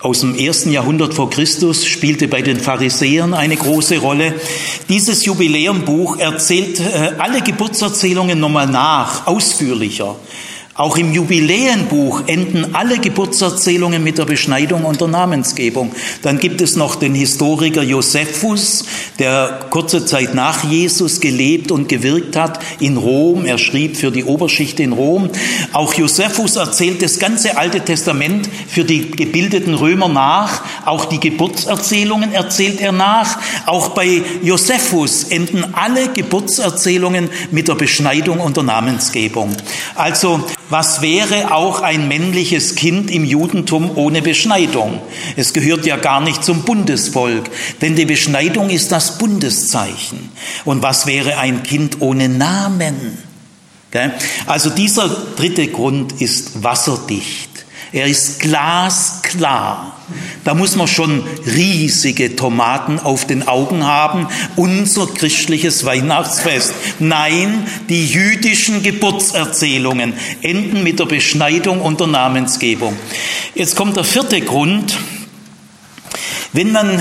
[0.00, 4.34] aus dem ersten Jahrhundert vor Christus, spielte bei den Pharisäern eine große Rolle.
[4.90, 10.14] Dieses Jubiläenbuch erzählt äh, alle Geburtserzählungen nochmal nach, ausführlicher.
[10.76, 15.92] Auch im Jubiläenbuch enden alle Geburtserzählungen mit der Beschneidung und der Namensgebung.
[16.22, 18.84] Dann gibt es noch den Historiker Josephus,
[19.20, 23.44] der kurze Zeit nach Jesus gelebt und gewirkt hat in Rom.
[23.44, 25.30] Er schrieb für die Oberschicht in Rom.
[25.72, 30.62] Auch Josephus erzählt das ganze Alte Testament für die gebildeten Römer nach.
[30.86, 33.38] Auch die Geburtserzählungen erzählt er nach.
[33.66, 39.54] Auch bei Josephus enden alle Geburtserzählungen mit der Beschneidung und der Namensgebung.
[39.94, 45.00] Also was wäre auch ein männliches Kind im Judentum ohne Beschneidung?
[45.36, 47.50] Es gehört ja gar nicht zum Bundesvolk,
[47.80, 50.30] denn die Beschneidung ist das Bundeszeichen.
[50.64, 53.18] Und was wäre ein Kind ohne Namen?
[54.46, 57.50] Also dieser dritte Grund ist wasserdicht.
[57.92, 59.93] Er ist glasklar.
[60.44, 64.28] Da muss man schon riesige Tomaten auf den Augen haben.
[64.56, 66.74] Unser christliches Weihnachtsfest.
[66.98, 72.96] Nein, die jüdischen Geburtserzählungen enden mit der Beschneidung und der Namensgebung.
[73.54, 74.98] Jetzt kommt der vierte Grund.
[76.52, 77.00] Wenn man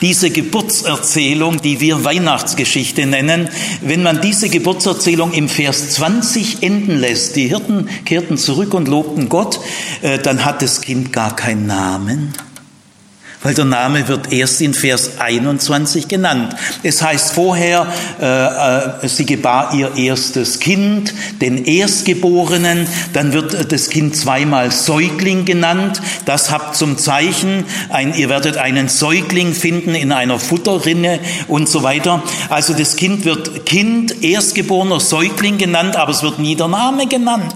[0.00, 3.48] diese Geburtserzählung, die wir Weihnachtsgeschichte nennen,
[3.82, 9.28] wenn man diese Geburtserzählung im Vers 20 enden lässt, die Hirten kehrten zurück und lobten
[9.28, 9.60] Gott,
[10.02, 12.32] äh, dann hat das Kind gar keinen Namen
[13.42, 16.56] weil der Name wird erst in Vers 21 genannt.
[16.82, 17.86] Es heißt vorher,
[18.20, 25.44] äh, äh, sie gebar ihr erstes Kind, den Erstgeborenen, dann wird das Kind zweimal Säugling
[25.44, 26.00] genannt.
[26.24, 31.82] Das habt zum Zeichen, ein, ihr werdet einen Säugling finden in einer Futterrinne und so
[31.82, 32.22] weiter.
[32.48, 37.54] Also das Kind wird Kind, Erstgeborener, Säugling genannt, aber es wird nie der Name genannt.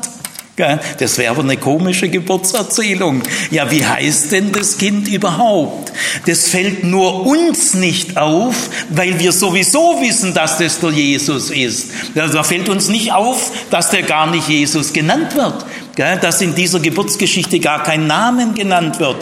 [0.99, 3.23] Das wäre aber eine komische Geburtserzählung.
[3.51, 5.93] Ja, wie heißt denn das Kind überhaupt?
[6.27, 8.55] Das fällt nur uns nicht auf,
[8.91, 11.91] weil wir sowieso wissen, dass das der Jesus ist.
[12.15, 15.65] Da fällt uns nicht auf, dass der gar nicht Jesus genannt wird
[15.97, 19.17] dass in dieser Geburtsgeschichte gar kein Namen genannt wird.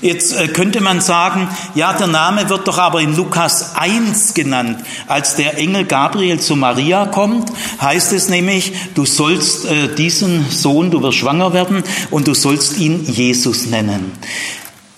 [0.00, 4.84] Jetzt äh, könnte man sagen, ja, der Name wird doch aber in Lukas 1 genannt.
[5.06, 10.90] Als der Engel Gabriel zu Maria kommt, heißt es nämlich, du sollst äh, diesen Sohn,
[10.90, 14.12] du wirst schwanger werden und du sollst ihn Jesus nennen.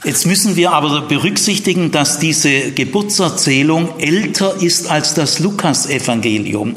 [0.04, 6.74] Jetzt müssen wir aber berücksichtigen, dass diese Geburtserzählung älter ist als das Lukasevangelium.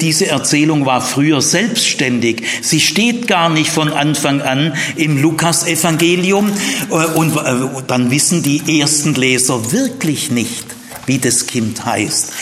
[0.00, 2.42] Diese Erzählung war früher selbstständig.
[2.62, 6.50] Sie steht gar nicht von Anfang an im Lukasevangelium
[6.90, 10.64] äh, und äh, dann wissen die ersten Leser wirklich nicht,
[11.06, 12.32] wie das Kind heißt.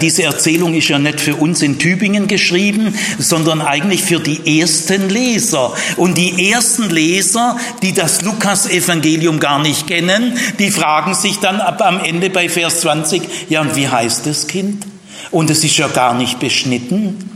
[0.00, 5.08] Diese Erzählung ist ja nicht für uns in Tübingen geschrieben, sondern eigentlich für die ersten
[5.08, 5.72] Leser.
[5.96, 11.82] Und die ersten Leser, die das Lukas-Evangelium gar nicht kennen, die fragen sich dann ab
[11.82, 14.86] am Ende bei Vers 20, ja, und wie heißt das Kind?
[15.30, 17.28] Und es ist ja gar nicht beschnitten.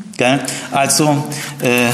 [0.71, 1.27] Also
[1.61, 1.89] äh,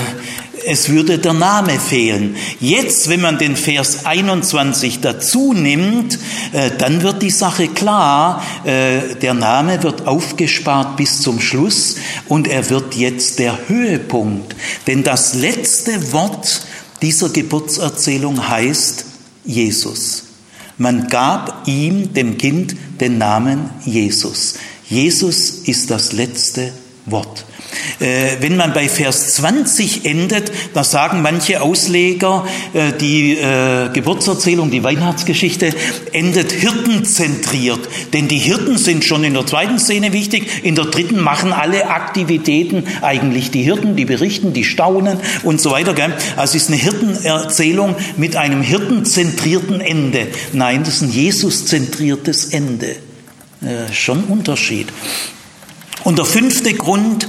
[0.67, 2.37] es würde der Name fehlen.
[2.61, 6.19] Jetzt, wenn man den Vers 21 dazu nimmt,
[6.53, 8.43] äh, dann wird die Sache klar.
[8.65, 11.97] Äh, der Name wird aufgespart bis zum Schluss
[12.29, 14.55] und er wird jetzt der Höhepunkt.
[14.87, 16.63] Denn das letzte Wort
[17.03, 19.05] dieser Geburtserzählung heißt
[19.45, 20.25] Jesus.
[20.79, 24.55] Man gab ihm, dem Kind, den Namen Jesus.
[24.89, 26.73] Jesus ist das letzte
[27.07, 27.45] Wort.
[28.01, 34.71] Äh, wenn man bei Vers 20 endet, da sagen manche Ausleger, äh, die äh, Geburtserzählung,
[34.71, 35.75] die Weihnachtsgeschichte
[36.13, 37.81] endet hirtenzentriert.
[38.13, 41.89] Denn die Hirten sind schon in der zweiten Szene wichtig, in der dritten machen alle
[41.89, 45.93] Aktivitäten eigentlich die Hirten, die berichten, die staunen und so weiter.
[46.37, 50.29] Also es ist eine Hirtenerzählung mit einem hirtenzentrierten Ende.
[50.53, 52.97] Nein, das ist ein Jesus-zentriertes Ende.
[53.93, 54.89] Schon Unterschied.
[56.05, 57.29] Und der fünfte Grund,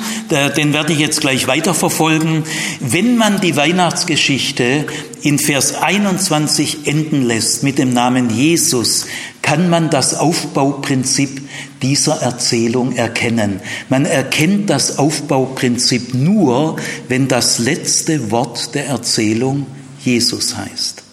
[0.58, 2.44] den werde ich jetzt gleich weiterverfolgen,
[2.80, 4.86] wenn man die Weihnachtsgeschichte
[5.22, 9.06] in Vers 21 enden lässt mit dem Namen Jesus,
[9.44, 11.42] kann man das Aufbauprinzip
[11.82, 13.60] dieser Erzählung erkennen.
[13.90, 16.78] Man erkennt das Aufbauprinzip nur,
[17.10, 19.68] wenn das letzte Wort der Erzählung
[20.04, 21.04] Jesus heißt.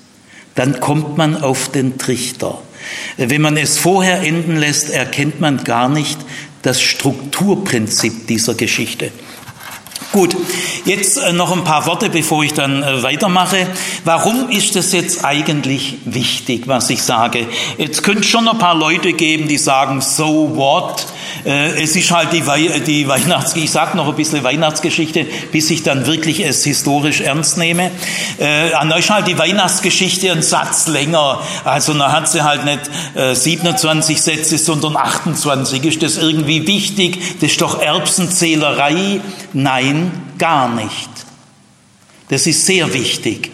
[0.54, 2.62] Dann kommt man auf den Trichter.
[3.16, 6.18] Wenn man es vorher enden lässt, erkennt man gar nicht
[6.62, 9.12] das Strukturprinzip dieser Geschichte.
[10.12, 10.36] Gut,
[10.86, 13.68] jetzt äh, noch ein paar Worte, bevor ich dann äh, weitermache.
[14.04, 17.46] Warum ist es jetzt eigentlich wichtig, was ich sage?
[17.78, 21.06] Jetzt könnte es schon ein paar Leute geben, die sagen, so what?
[21.46, 25.70] Äh, es ist halt die, Wei die Weihnachts, ich sage noch ein bisschen Weihnachtsgeschichte, bis
[25.70, 27.92] ich dann wirklich es historisch ernst nehme.
[28.76, 31.40] An euch halt die Weihnachtsgeschichte ein Satz länger.
[31.64, 32.80] Also da hat sie halt nicht
[33.14, 35.84] äh, 27 Sätze, sondern 28.
[35.84, 37.38] Ist das irgendwie wichtig?
[37.40, 39.20] Das ist doch Erbsenzählerei?
[39.52, 39.99] Nein,
[40.38, 41.10] gar nicht.
[42.28, 43.50] Das ist sehr wichtig.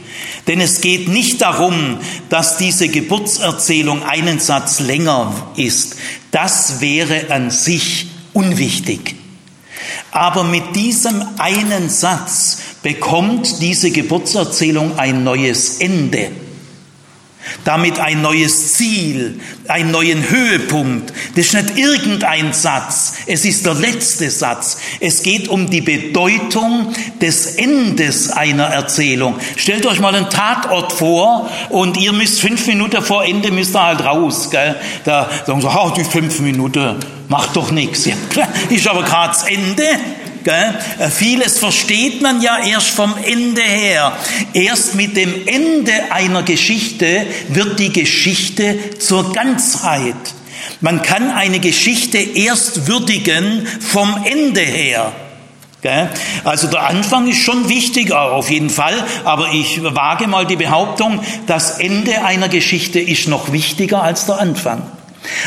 [0.46, 5.96] Denn es geht nicht darum, dass diese Geburtserzählung einen Satz länger ist.
[6.30, 9.16] Das wäre an sich unwichtig.
[10.10, 16.30] Aber mit diesem einen Satz bekommt diese Geburtserzählung ein neues Ende
[17.64, 21.12] damit ein neues Ziel, einen neuen Höhepunkt.
[21.34, 24.78] Das ist nicht irgendein Satz, es ist der letzte Satz.
[25.00, 29.36] Es geht um die Bedeutung des Endes einer Erzählung.
[29.56, 33.82] Stellt euch mal einen Tatort vor und ihr müsst fünf Minuten vor Ende müsst ihr
[33.82, 34.50] halt raus.
[34.50, 34.76] Gell?
[35.04, 36.96] Da sagen sie, oh, die fünf Minuten,
[37.28, 38.06] macht doch nichts.
[38.36, 39.82] Ja, ist aber gerade das Ende.
[40.98, 44.16] Äh, vieles versteht man ja erst vom Ende her.
[44.52, 50.14] Erst mit dem Ende einer Geschichte wird die Geschichte zur Ganzheit.
[50.80, 55.12] Man kann eine Geschichte erst würdigen vom Ende her.
[56.42, 61.20] Also der Anfang ist schon wichtig, auf jeden Fall, aber ich wage mal die Behauptung,
[61.46, 64.82] das Ende einer Geschichte ist noch wichtiger als der Anfang.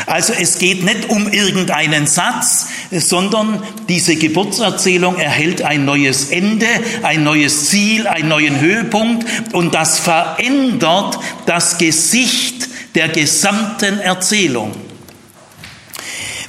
[0.06, 6.66] Also es geht nicht um irgendeinen Satz, sondern diese Geburtserzählung erhält ein neues Ende,
[7.02, 14.89] ein neues Ziel, einen neuen Höhepunkt und das verändert das Gesicht der gesamten Erzählung.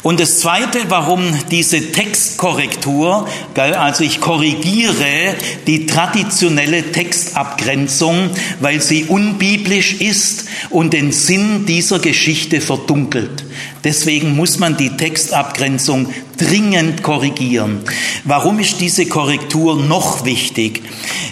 [0.04, 5.36] Und das Zweite, warum diese Textkorrektur, also ich korrigiere
[5.68, 13.46] die traditionelle Textabgrenzung, weil sie unbiblisch ist und den Sinn dieser Geschichte verdunkelt.
[13.84, 17.82] Deswegen muss man die Textabgrenzung dringend korrigieren.
[18.24, 20.82] Warum ist diese Korrektur noch wichtig?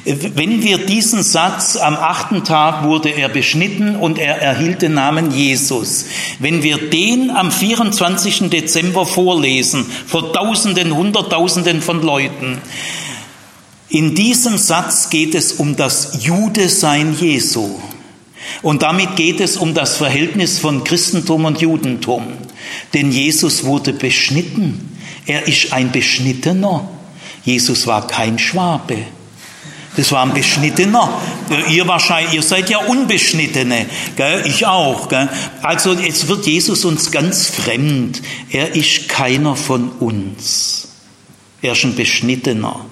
[0.05, 5.31] Wenn wir diesen Satz, am achten Tag wurde er beschnitten und er erhielt den Namen
[5.31, 6.05] Jesus,
[6.39, 8.49] wenn wir den am 24.
[8.49, 12.59] Dezember vorlesen, vor Tausenden, Hunderttausenden von Leuten,
[13.89, 17.79] in diesem Satz geht es um das Judesein Jesu.
[18.61, 22.27] Und damit geht es um das Verhältnis von Christentum und Judentum.
[22.93, 24.97] Denn Jesus wurde beschnitten.
[25.25, 26.89] Er ist ein Beschnittener.
[27.43, 28.97] Jesus war kein Schwabe.
[29.95, 31.21] Das war ein Beschnittener.
[31.69, 34.43] Ihr wahrscheinlich, ihr seid ja Unbeschnittene, gell?
[34.45, 35.09] ich auch.
[35.09, 35.27] Gell?
[35.61, 38.21] Also jetzt wird Jesus uns ganz fremd.
[38.49, 40.89] Er ist keiner von uns.
[41.61, 42.85] Er ist ein Beschnittener.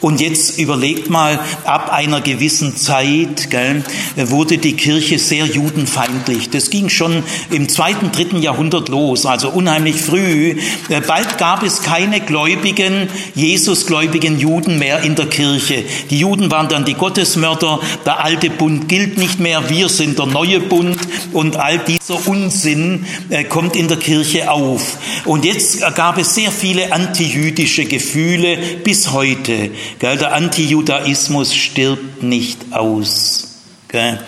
[0.00, 3.82] Und jetzt überlegt mal, ab einer gewissen Zeit gell,
[4.16, 6.50] wurde die Kirche sehr judenfeindlich.
[6.50, 10.56] Das ging schon im zweiten, dritten Jahrhundert los, also unheimlich früh.
[10.88, 15.84] Äh, bald gab es keine gläubigen, Jesusgläubigen Juden mehr in der Kirche.
[16.10, 20.26] Die Juden waren dann die Gottesmörder, der alte Bund gilt nicht mehr, wir sind der
[20.26, 20.98] neue Bund
[21.32, 24.98] und all dieser Unsinn äh, kommt in der Kirche auf.
[25.24, 29.55] Und jetzt gab es sehr viele antijüdische Gefühle bis heute.
[29.98, 30.18] Gell?
[30.18, 33.48] Der Antijudaismus stirbt nicht aus.
[33.88, 34.18] Gell?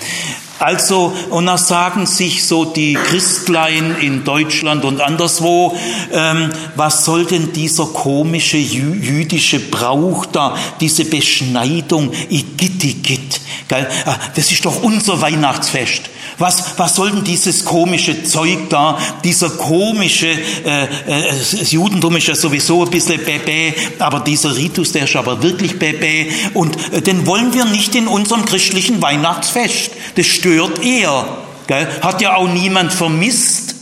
[0.61, 5.77] Also, und da sagen sich so die Christlein in Deutschland und anderswo,
[6.13, 13.87] ähm, was soll denn dieser komische jüdische Brauch da, diese Beschneidung, Igitt, Igitt, gell?
[14.05, 16.11] Ah, das ist doch unser Weihnachtsfest.
[16.39, 22.29] Was, was soll denn dieses komische Zeug da, dieser komische, äh, äh, das Judentum ist
[22.29, 27.03] ja sowieso ein bisschen bebe, aber dieser Ritus, der ist aber wirklich bebe und äh,
[27.03, 29.91] den wollen wir nicht in unserem christlichen Weihnachtsfest.
[30.15, 31.27] Das stört eher.
[31.67, 31.89] Gell?
[32.03, 33.75] Hat ja auch niemand vermisst.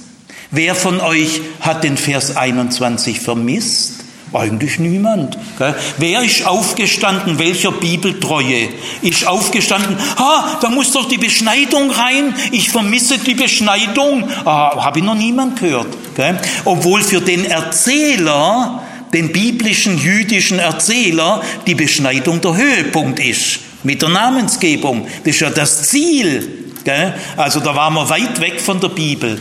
[0.50, 3.95] Wer von euch hat den Vers 21 vermisst?
[4.32, 5.38] Eigentlich niemand.
[5.56, 5.74] Gell?
[5.98, 7.38] Wer ist aufgestanden?
[7.38, 8.68] Welcher Bibeltreue
[9.02, 9.96] ist aufgestanden?
[10.18, 12.34] Ha, da muss doch die Beschneidung rein.
[12.50, 14.28] Ich vermisse die Beschneidung.
[14.44, 15.86] Ah, Habe ich noch niemand gehört.
[16.16, 16.38] Gell?
[16.64, 23.60] Obwohl für den Erzähler, den biblischen jüdischen Erzähler, die Beschneidung der Höhepunkt ist.
[23.84, 25.06] Mit der Namensgebung.
[25.24, 26.72] Das ist ja das Ziel.
[26.82, 27.14] Gell?
[27.36, 29.40] Also da waren wir weit weg von der Bibel.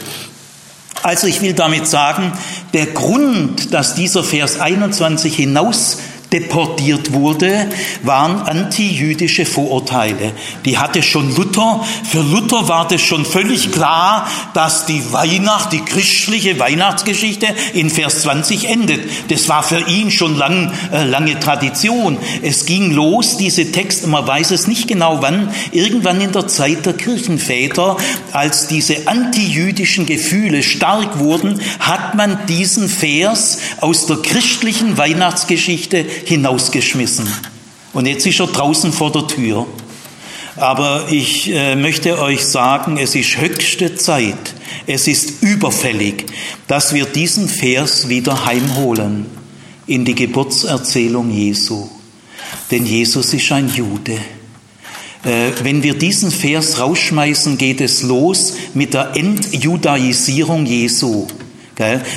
[1.06, 2.34] Also ich will damit sagen,
[2.74, 6.00] der Grund, dass dieser Vers 21 hinaus
[6.36, 7.70] deportiert wurde,
[8.04, 10.34] waren antijüdische Vorurteile.
[10.66, 11.82] Die hatte schon Luther.
[12.04, 18.24] Für Luther war das schon völlig klar, dass die Weihnacht, die christliche Weihnachtsgeschichte in Vers
[18.24, 19.02] 20 endet.
[19.30, 22.18] Das war für ihn schon lang, äh, lange Tradition.
[22.42, 26.86] Es ging los, diese Texte, man weiß es nicht genau wann, irgendwann in der Zeit
[26.86, 27.96] der Kirchenväter,
[28.34, 37.28] als diese antijüdischen Gefühle stark wurden, hat man diesen Vers aus der christlichen Weihnachtsgeschichte hinausgeschmissen.
[37.94, 39.66] Und jetzt ist er draußen vor der Tür.
[40.58, 44.54] Aber ich äh, möchte euch sagen, es ist höchste Zeit,
[44.88, 46.26] es ist überfällig,
[46.68, 49.26] dass wir diesen Vers wieder heimholen
[49.86, 51.90] in die Geburtserzählung Jesu.
[52.72, 54.18] Denn Jesus ist ein Jude.
[55.24, 61.28] Äh, wenn wir diesen Vers rausschmeißen, geht es los mit der Entjudaisierung Jesu.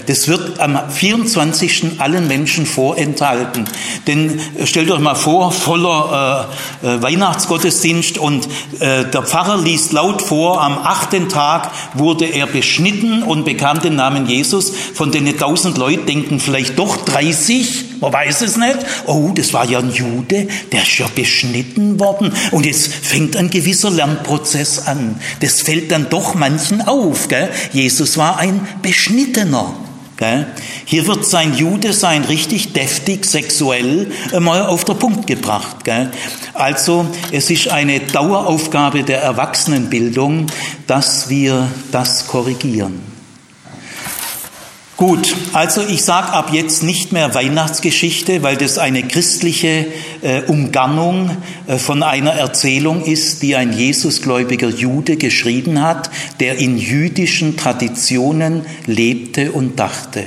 [0.06, 1.98] Das wird am 24.
[1.98, 3.64] allen Menschen vorenthalten.
[4.06, 6.48] Denn äh, stellt euch mal vor, voller
[6.82, 8.46] äh, äh, Weihnachtsgottesdienst und
[8.78, 13.96] äh, der Pfarrer liest laut vor, am achten Tag wurde er beschnitten und bekam den
[13.96, 14.72] Namen Jesus.
[14.94, 18.78] Von den tausend Leuten denken vielleicht doch 30, man weiß es nicht.
[19.06, 22.32] Oh, das war ja ein Jude, der ist ja beschnitten worden.
[22.52, 25.20] Und jetzt fängt ein gewisser Lernprozess an.
[25.40, 27.28] Das fällt dann doch manchen auf.
[27.28, 27.48] Gell?
[27.72, 29.48] Jesus war ein Beschnittener.
[29.48, 29.74] Männer.
[30.84, 35.76] Hier wird sein Jude sein richtig deftig sexuell mal auf den Punkt gebracht.
[36.54, 40.46] Also es ist eine Daueraufgabe der Erwachsenenbildung,
[40.86, 43.17] dass wir das korrigieren.
[44.98, 49.86] Gut, also ich sage ab jetzt nicht mehr Weihnachtsgeschichte, weil das eine christliche
[50.22, 51.36] äh, Umgarnung
[51.68, 58.66] äh, von einer Erzählung ist, die ein Jesusgläubiger Jude geschrieben hat, der in jüdischen Traditionen
[58.86, 60.24] lebte und dachte.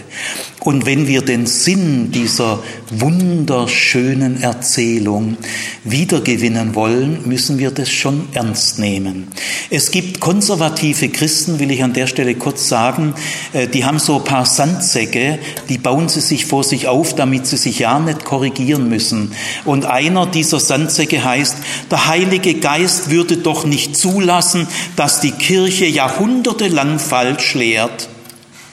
[0.64, 2.60] Und wenn wir den Sinn dieser
[2.92, 5.38] wunderschönen Erzählung
[5.84, 9.30] wiedergewinnen wollen, müssen wir das schon ernst nehmen.
[9.72, 13.16] Es gibt konservative Christen, will ich an der Stelle kurz sagen,
[13.54, 17.48] äh, die haben so ein paar Sandsäcke, die bauen sie sich vor sich auf, damit
[17.48, 19.32] sie sich ja nicht korrigieren müssen.
[19.66, 21.56] Und einer dieser Sandsäcke heißt,
[21.90, 28.10] der Heilige Geist würde doch nicht zulassen, dass die Kirche jahrhundertelang falsch lehrt.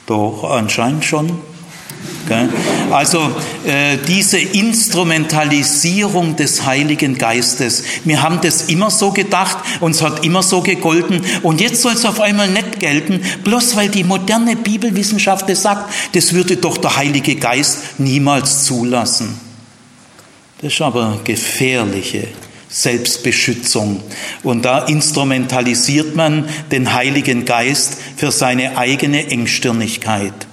[0.05, 1.48] Doch, anscheinend schon.
[2.91, 3.31] Also
[3.65, 7.83] äh, diese Instrumentalisierung des Heiligen Geistes.
[8.05, 12.05] Wir haben das immer so gedacht, uns hat immer so gegolten und jetzt soll es
[12.05, 16.97] auf einmal nicht gelten, bloß weil die moderne Bibelwissenschaft das sagt, das würde doch der
[16.97, 19.39] Heilige Geist niemals zulassen.
[20.61, 22.27] Das ist aber gefährliche
[22.69, 24.03] Selbstbeschützung.
[24.43, 30.48] Und da instrumentalisiert man den Heiligen Geist für seine eigene Engstirnigkeit.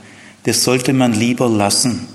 [0.47, 2.07] Das sollte man lieber lassen.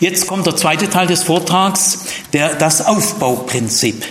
[0.00, 1.98] Jetzt kommt der zweite Teil des Vortrags,
[2.32, 4.02] der, das Aufbauprinzip.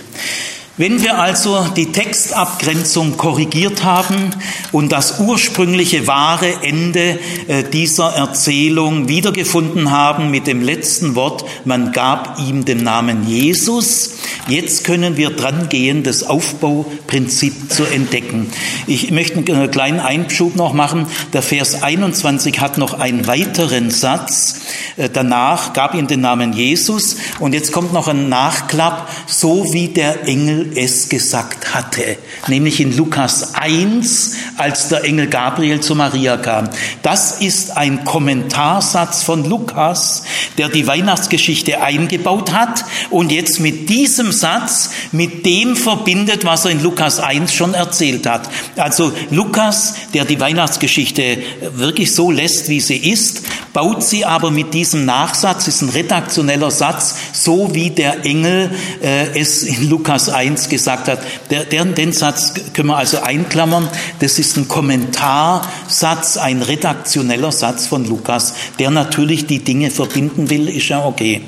[0.76, 4.30] Wenn wir also die Textabgrenzung korrigiert haben
[4.72, 11.92] und das ursprüngliche wahre Ende äh, dieser Erzählung wiedergefunden haben mit dem letzten Wort, man
[11.92, 14.15] gab ihm den Namen Jesus,
[14.48, 18.50] jetzt können wir dran gehen, das Aufbauprinzip zu entdecken.
[18.86, 21.06] Ich möchte einen kleinen Einschub noch machen.
[21.32, 24.60] Der Vers 21 hat noch einen weiteren Satz.
[24.96, 29.88] Äh, danach gab ihm den Namen Jesus und jetzt kommt noch ein Nachklapp, so wie
[29.88, 32.16] der Engel es gesagt hatte,
[32.48, 36.70] nämlich in Lukas 1, als der Engel Gabriel zu Maria kam.
[37.02, 40.22] Das ist ein Kommentarsatz von Lukas,
[40.58, 46.72] der die Weihnachtsgeschichte eingebaut hat und jetzt mit diesem Satz mit dem verbindet, was er
[46.72, 48.48] in Lukas 1 schon erzählt hat.
[48.76, 51.38] Also Lukas, der die Weihnachtsgeschichte
[51.74, 56.70] wirklich so lässt, wie sie ist, baut sie aber mit diesem Nachsatz, ist ein redaktioneller
[56.70, 58.70] Satz, so wie der Engel
[59.02, 61.20] äh, es in Lukas 1 gesagt hat.
[61.50, 63.88] Der, der, den Satz können wir also einklammern.
[64.20, 70.68] Das ist ein Kommentarsatz, ein redaktioneller Satz von Lukas, der natürlich die Dinge verbinden will,
[70.68, 71.42] ist ja okay.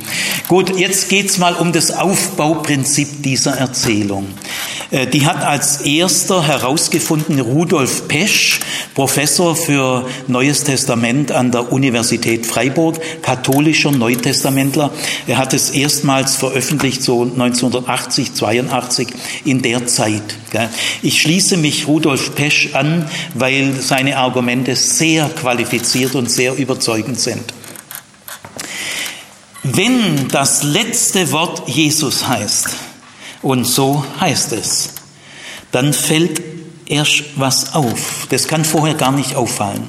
[0.49, 1.91] Gut, jetzt geht's mal um das
[2.69, 4.27] Aufbauprinzip dieser Erzählung.
[4.91, 8.61] Äh, die hat als erster herausgefunden Rudolf Pesch,
[8.95, 14.91] Professor für Neues Testament an der Universität Freiburg, katholischer Neutestamentler.
[15.27, 19.09] Er hat es erstmals veröffentlicht, so 1980, 82
[19.47, 20.37] in der Zeit.
[21.01, 27.55] Ich schließe mich Rudolf Pesch an, weil seine Argumente sehr qualifiziert und sehr überzeugend sind.
[29.63, 32.69] Wenn das letzte Wort Jesus heißt,
[33.43, 34.91] und so heißt es,
[35.71, 36.41] dann fällt
[36.87, 38.27] erst was auf.
[38.31, 39.87] Das kann vorher gar nicht auffallen.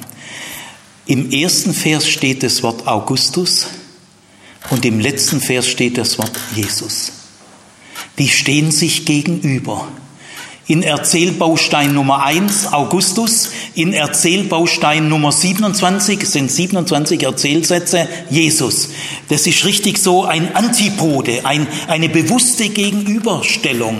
[1.06, 3.66] Im ersten Vers steht das Wort Augustus
[4.70, 7.12] und im letzten Vers steht das Wort Jesus.
[8.18, 9.88] Die stehen sich gegenüber.
[10.70, 18.90] In Erzählbaustein Nummer 1 Augustus, in Erzählbaustein Nummer 27 sind 27 Erzählsätze Jesus.
[19.28, 23.98] Das ist richtig so ein Antipode, ein, eine bewusste Gegenüberstellung.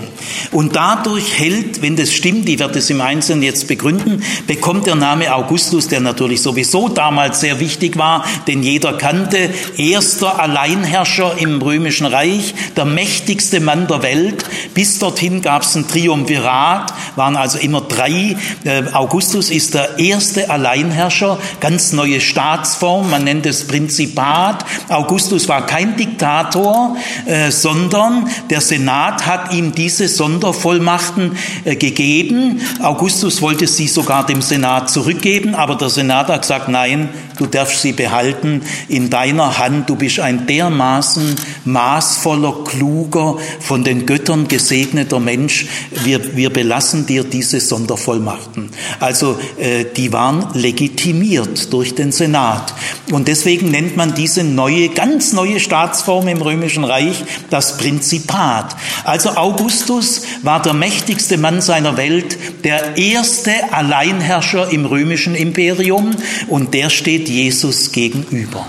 [0.53, 4.95] Und dadurch hält, wenn das stimmt, ich werde es im Einzelnen jetzt begründen, bekommt der
[4.95, 11.61] Name Augustus, der natürlich sowieso damals sehr wichtig war, den jeder kannte, erster Alleinherrscher im
[11.61, 14.45] römischen Reich, der mächtigste Mann der Welt.
[14.73, 18.37] Bis dorthin gab es ein Triumvirat Staat, waren also immer drei.
[18.63, 24.63] Äh, Augustus ist der erste Alleinherrscher, ganz neue Staatsform, man nennt es Prinzipat.
[24.89, 26.95] Augustus war kein Diktator,
[27.25, 31.35] äh, sondern der Senat hat ihm diese Sondervollmachten
[31.65, 32.61] äh, gegeben.
[32.81, 37.81] Augustus wollte sie sogar dem Senat zurückgeben, aber der Senat hat gesagt, nein, du darfst
[37.81, 41.35] sie behalten in deiner Hand, du bist ein dermaßen
[41.65, 45.65] maßvoller, kluger, von den Göttern gesegneter Mensch,
[46.03, 48.69] wir, wir belassen dir diese Sondervollmachten.
[48.99, 52.73] Also äh, die waren legitimiert durch den Senat.
[53.11, 58.75] Und deswegen nennt man diese neue, ganz neue Staatsform im Römischen Reich das Prinzipat.
[59.03, 66.11] Also Augustus war der mächtigste Mann seiner Welt, der erste Alleinherrscher im römischen Imperium
[66.47, 68.65] und der steht Jesus gegenüber.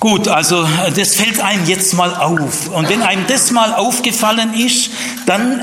[0.00, 2.68] Gut, also das fällt einem jetzt mal auf.
[2.68, 4.90] Und wenn einem das mal aufgefallen ist,
[5.26, 5.60] dann,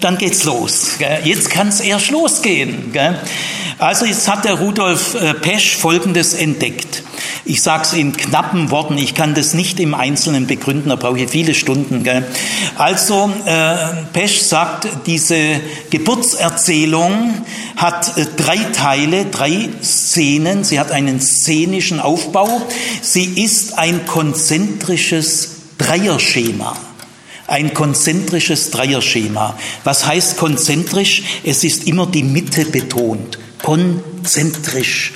[0.00, 0.98] dann geht's los.
[1.24, 2.92] Jetzt kann es erst losgehen.
[3.78, 7.02] Also jetzt hat der Rudolf äh, Pesch Folgendes entdeckt.
[7.44, 11.18] Ich sage es in knappen Worten, ich kann das nicht im Einzelnen begründen, da brauche
[11.18, 12.04] ich viele Stunden.
[12.04, 12.24] Gell?
[12.76, 13.74] Also äh,
[14.12, 15.60] Pesch sagt, diese
[15.90, 17.34] Geburtserzählung
[17.76, 22.62] hat äh, drei Teile, drei Szenen, sie hat einen szenischen Aufbau,
[23.02, 26.76] sie ist ein konzentrisches Dreierschema.
[27.46, 29.58] Ein konzentrisches Dreierschema.
[29.84, 31.22] Was heißt konzentrisch?
[31.44, 33.38] Es ist immer die Mitte betont.
[33.62, 35.12] Konzentrisch.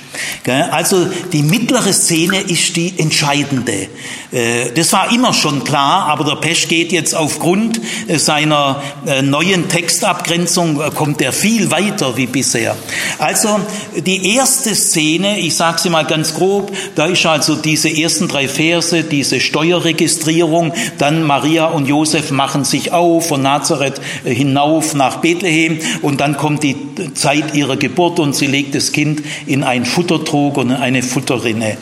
[0.71, 3.87] Also die mittlere Szene ist die entscheidende.
[4.31, 9.21] Äh, das war immer schon klar, aber der Pesch geht jetzt aufgrund äh, seiner äh,
[9.21, 12.75] neuen Textabgrenzung, kommt er viel weiter wie bisher.
[13.17, 13.59] Also
[13.95, 18.47] die erste Szene, ich sage sie mal ganz grob, da ist also diese ersten drei
[18.47, 25.79] Verse, diese Steuerregistrierung, dann Maria und Josef machen sich auf von Nazareth hinauf nach Bethlehem
[26.01, 26.75] und dann kommt die
[27.13, 31.77] Zeit ihrer Geburt und sie legt das Kind in ein Futtertrog und eine Futterrinne.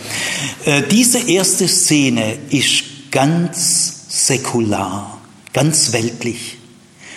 [0.92, 5.22] Diese erste Szene ist ganz säkular,
[5.54, 6.58] ganz weltlich.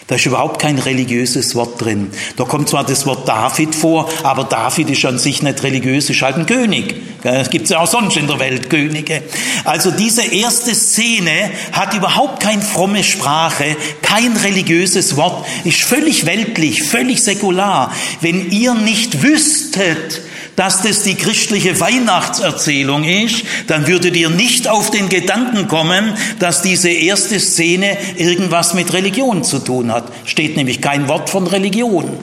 [0.07, 2.11] Da ist überhaupt kein religiöses Wort drin.
[2.37, 6.23] Da kommt zwar das Wort David vor, aber David ist an sich nicht religiös, ist
[6.23, 6.95] halt ein König.
[7.23, 9.23] Es gibt ja auch sonst in der Welt Könige.
[9.65, 16.83] Also diese erste Szene hat überhaupt keine fromme Sprache, kein religiöses Wort, ist völlig weltlich,
[16.83, 17.93] völlig säkular.
[18.21, 20.23] Wenn ihr nicht wüsstet,
[20.57, 26.63] dass das die christliche Weihnachtserzählung ist, dann würdet ihr nicht auf den Gedanken kommen, dass
[26.63, 30.05] diese erste Szene irgendwas mit Religion zu tun hat.
[30.25, 32.19] Steht nämlich kein Wort von Religion.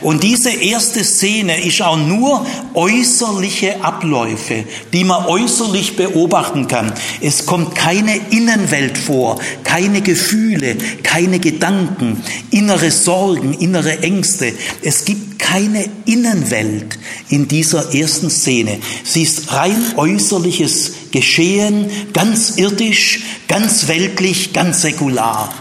[0.00, 6.92] Und diese erste Szene ist auch nur äußerliche Abläufe, die man äußerlich beobachten kann.
[7.20, 14.54] Es kommt keine Innenwelt vor, keine Gefühle, keine Gedanken, innere Sorgen, innere Ängste.
[14.82, 16.98] Es gibt keine Innenwelt
[17.28, 18.78] in dieser ersten Szene.
[19.04, 25.52] Sie ist rein äußerliches Geschehen, ganz irdisch, ganz weltlich, ganz säkular.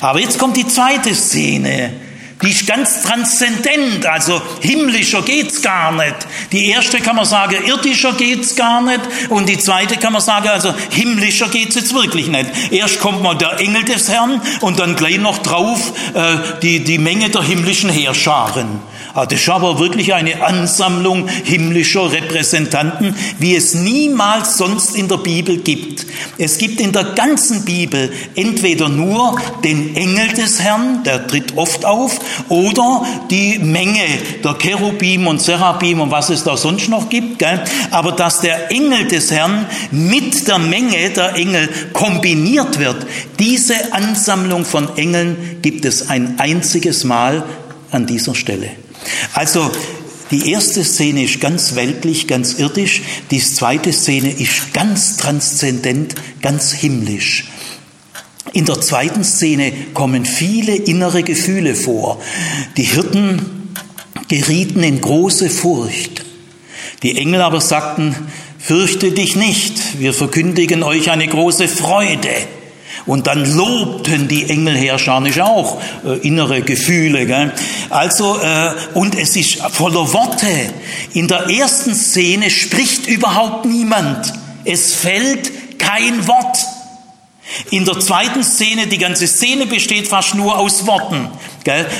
[0.00, 2.03] Aber jetzt kommt die zweite Szene
[2.42, 6.14] die ist ganz transzendent, also himmlischer geht's gar nicht.
[6.52, 9.00] Die erste kann man sagen, irdischer geht's gar nicht.
[9.30, 12.46] Und die zweite kann man sagen, also himmlischer geht's jetzt wirklich nicht.
[12.70, 16.98] Erst kommt mal der Engel des Herrn und dann gleich noch drauf äh, die, die
[16.98, 18.80] Menge der himmlischen Heerscharen.
[19.12, 25.58] Ah, ist aber wirklich eine Ansammlung himmlischer Repräsentanten, wie es niemals sonst in der Bibel
[25.58, 26.06] gibt.
[26.38, 31.84] Es gibt in der ganzen Bibel entweder nur den Engel des Herrn, der tritt oft
[31.84, 34.04] auf, oder die Menge
[34.42, 37.38] der Cherubim und Serapim und was es da sonst noch gibt.
[37.38, 37.62] Gell?
[37.90, 43.06] Aber dass der Engel des Herrn mit der Menge der Engel kombiniert wird,
[43.38, 47.44] diese Ansammlung von Engeln gibt es ein einziges Mal
[47.90, 48.83] an dieser Stelle.
[49.32, 49.70] Also
[50.30, 56.72] die erste Szene ist ganz weltlich, ganz irdisch, die zweite Szene ist ganz transzendent, ganz
[56.72, 57.44] himmlisch.
[58.52, 62.20] In der zweiten Szene kommen viele innere Gefühle vor.
[62.76, 63.70] Die Hirten
[64.28, 66.24] gerieten in große Furcht.
[67.02, 68.14] Die Engel aber sagten,
[68.58, 72.30] fürchte dich nicht, wir verkündigen euch eine große Freude
[73.06, 77.26] und dann lobten die Engelherrscher nicht auch äh, innere Gefühle.
[77.26, 77.52] Gell?
[77.90, 80.46] Also, äh, und es ist voller Worte.
[81.12, 84.32] In der ersten Szene spricht überhaupt niemand.
[84.64, 86.56] Es fällt kein Wort.
[87.70, 91.28] In der zweiten Szene, die ganze Szene besteht fast nur aus Worten.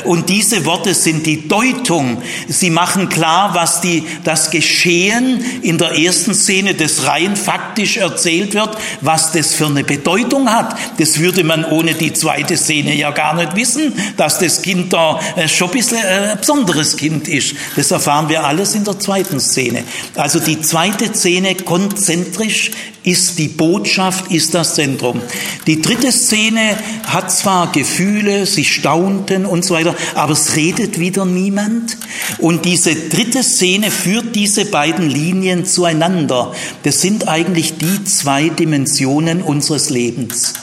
[0.05, 2.23] Und diese Worte sind die Deutung.
[2.49, 8.53] Sie machen klar, was die, das Geschehen in der ersten Szene, das rein faktisch erzählt
[8.53, 10.77] wird, was das für eine Bedeutung hat.
[10.99, 15.19] Das würde man ohne die zweite Szene ja gar nicht wissen, dass das Kind da
[15.37, 17.55] äh, schon ein bisschen äh, ein besonderes Kind ist.
[17.75, 19.85] Das erfahren wir alles in der zweiten Szene.
[20.15, 22.71] Also die zweite Szene konzentrisch
[23.05, 25.21] ist die Botschaft, ist das Zentrum.
[25.67, 26.77] Die dritte Szene
[27.07, 31.99] hat zwar Gefühle, sie staunten und so weiter, aber es redet wieder niemand.
[32.39, 36.55] Und diese dritte Szene führt diese beiden Linien zueinander.
[36.83, 40.55] Das sind eigentlich die zwei Dimensionen unseres Lebens.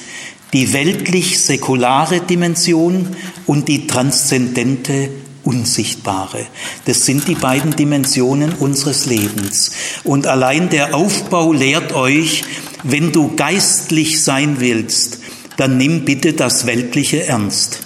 [0.51, 3.15] Die weltlich-säkulare Dimension
[3.45, 5.09] und die transzendente
[5.43, 6.45] Unsichtbare.
[6.85, 9.71] Das sind die beiden Dimensionen unseres Lebens.
[10.03, 12.43] Und allein der Aufbau lehrt euch,
[12.83, 15.19] wenn du geistlich sein willst,
[15.57, 17.79] dann nimm bitte das Weltliche ernst.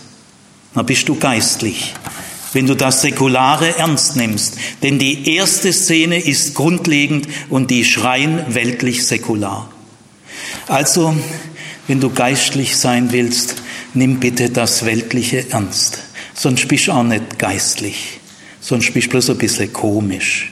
[0.73, 1.93] Dann bist du geistlich.
[2.53, 4.55] Wenn du das Säkulare ernst nimmst.
[4.81, 9.69] Denn die erste Szene ist grundlegend und die schreien weltlich säkular.
[10.67, 11.13] Also,
[11.87, 13.55] wenn du geistlich sein willst,
[13.93, 15.99] nimm bitte das Weltliche ernst
[16.35, 18.19] sonst bist du auch nicht geistlich.
[18.61, 20.51] sonst bist du bloß ein bisschen komisch.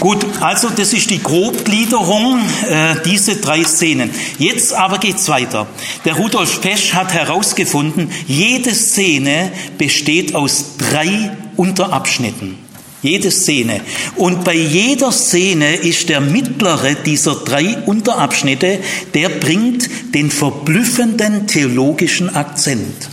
[0.00, 4.10] Gut, also das ist die Grobgliederung, äh, diese drei Szenen.
[4.38, 5.66] Jetzt aber geht's weiter.
[6.04, 12.58] Der Rudolf Pesch hat herausgefunden, jede Szene besteht aus drei Unterabschnitten.
[13.02, 13.80] Jede Szene.
[14.16, 18.80] Und bei jeder Szene ist der mittlere dieser drei Unterabschnitte,
[19.14, 23.08] der bringt den verblüffenden theologischen Akzent.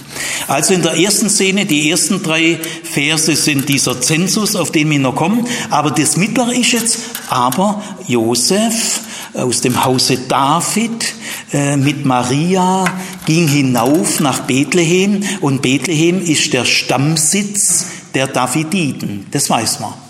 [0.48, 5.00] Also in der ersten Szene, die ersten drei Verse sind dieser Zensus, auf den wir
[5.00, 7.00] noch kommen, aber das mittlere ist jetzt,
[7.30, 9.02] aber Josef
[9.34, 11.14] aus dem Hause David
[11.52, 12.86] äh, mit Maria
[13.26, 15.24] ging hinauf nach Bethlehem.
[15.42, 20.05] Und Bethlehem ist der Stammsitz der Davididen, das weiß man.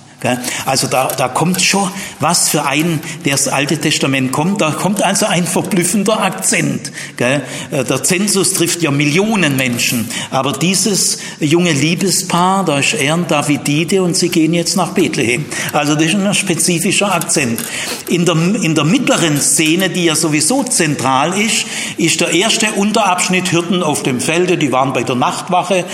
[0.65, 1.89] Also da, da kommt schon
[2.19, 6.91] was für einen, der das Alte Testament kommt, da kommt also ein verblüffender Akzent.
[7.17, 7.39] Äh,
[7.71, 14.01] der Zensus trifft ja Millionen Menschen, aber dieses junge Liebespaar, da ist er und Davidide
[14.03, 15.45] und sie gehen jetzt nach Bethlehem.
[15.73, 17.59] Also das ist ein spezifischer Akzent.
[18.07, 21.65] In der, in der mittleren Szene, die ja sowieso zentral ist,
[21.97, 25.85] ist der erste Unterabschnitt Hirten auf dem Felde, die waren bei der Nachtwache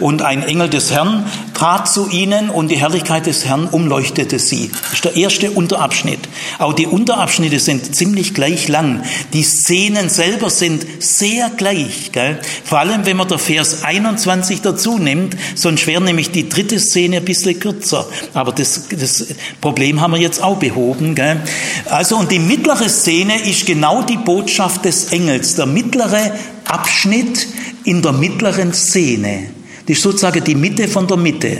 [0.00, 4.70] und ein Engel des Herrn trat zu ihnen und die Herrlichkeit des Herrn umleuchtete sie.
[4.82, 6.20] Das ist der erste Unterabschnitt.
[6.58, 9.02] Auch die Unterabschnitte sind ziemlich gleich lang.
[9.32, 12.12] Die Szenen selber sind sehr gleich.
[12.12, 12.40] Gell?
[12.64, 17.18] Vor allem, wenn man der Vers 21 dazu nimmt, sonst wäre nämlich die dritte Szene
[17.18, 18.06] ein bisschen kürzer.
[18.34, 19.26] Aber das, das
[19.60, 21.14] Problem haben wir jetzt auch behoben.
[21.14, 21.40] Gell?
[21.86, 25.54] Also, und die mittlere Szene ist genau die Botschaft des Engels.
[25.54, 26.32] Der mittlere
[26.64, 27.46] Abschnitt
[27.84, 29.55] in der mittleren Szene.
[29.86, 31.58] Das ist sozusagen die Mitte von der Mitte.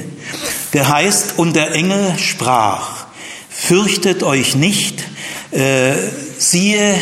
[0.73, 3.07] Der heißt, und der Engel sprach,
[3.49, 5.05] fürchtet euch nicht,
[5.53, 5.93] äh,
[6.39, 6.95] siehe,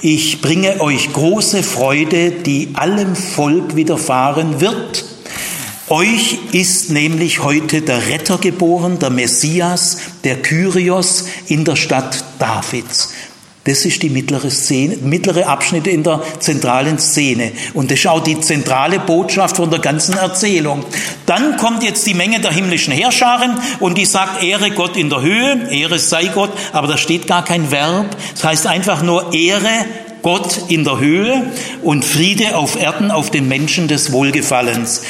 [0.00, 5.04] ich bringe euch große Freude, die allem Volk widerfahren wird.
[5.88, 13.10] Euch ist nämlich heute der Retter geboren, der Messias, der Kyrios in der Stadt Davids.
[13.64, 17.52] Das ist die mittlere Szene, mittlere Abschnitte in der zentralen Szene.
[17.74, 20.84] Und das ist auch die zentrale Botschaft von der ganzen Erzählung.
[21.26, 25.22] Dann kommt jetzt die Menge der himmlischen Herrscharen und die sagt, Ehre Gott in der
[25.22, 28.16] Höhe, Ehre sei Gott, aber da steht gar kein Verb.
[28.32, 29.68] Das heißt einfach nur Ehre
[30.22, 31.52] Gott in der Höhe
[31.82, 35.02] und Friede auf Erden auf den Menschen des Wohlgefallens.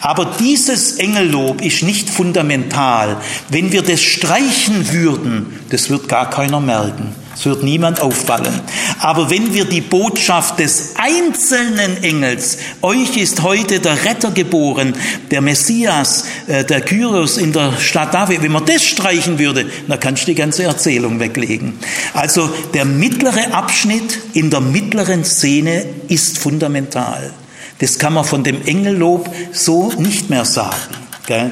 [0.00, 3.18] Aber dieses Engellob ist nicht fundamental.
[3.48, 7.14] Wenn wir das streichen würden, das wird gar keiner merken.
[7.40, 8.60] Es wird niemand auffallen.
[8.98, 14.92] Aber wenn wir die Botschaft des einzelnen Engels, euch ist heute der Retter geboren,
[15.30, 19.98] der Messias, äh, der Kyros in der Stadt David, wenn man das streichen würde, dann
[19.98, 21.78] kannst du die ganze Erzählung weglegen.
[22.12, 27.32] Also der mittlere Abschnitt in der mittleren Szene ist fundamental.
[27.78, 30.76] Das kann man von dem Engellob so nicht mehr sagen.
[31.24, 31.50] Gell?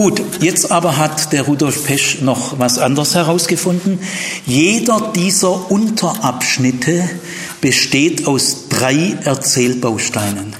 [0.00, 3.98] Gut, jetzt aber hat der Rudolf Pesch noch was anderes herausgefunden.
[4.46, 7.06] Jeder dieser Unterabschnitte
[7.60, 10.56] besteht aus drei Erzählbausteinen.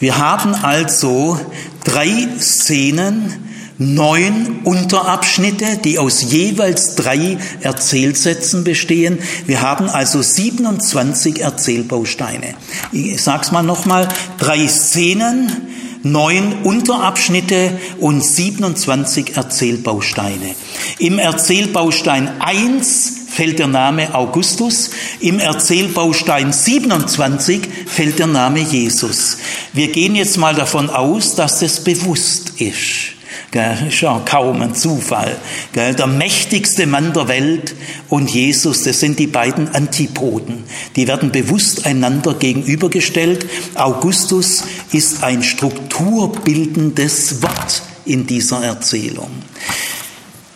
[0.00, 1.40] Wir haben also
[1.82, 3.32] drei Szenen,
[3.78, 9.18] neun Unterabschnitte, die aus jeweils drei Erzählsätzen bestehen.
[9.46, 12.52] Wir haben also 27 Erzählbausteine.
[12.92, 15.68] Ich sag's mal nochmal, drei Szenen,
[16.02, 20.54] neun Unterabschnitte und 27 Erzählbausteine.
[20.98, 24.90] Im Erzählbaustein 1 fällt der Name Augustus,
[25.20, 29.38] im Erzählbaustein 27 fällt der Name Jesus.
[29.72, 33.17] Wir gehen jetzt mal davon aus, dass das bewusst ist.
[33.50, 35.34] Gell, ist ja kaum ein Zufall.
[35.72, 37.74] Gell, der mächtigste Mann der Welt
[38.10, 40.64] und Jesus, das sind die beiden Antipoden.
[40.96, 43.46] Die werden bewusst einander gegenübergestellt.
[43.74, 49.30] Augustus ist ein strukturbildendes Wort in dieser Erzählung.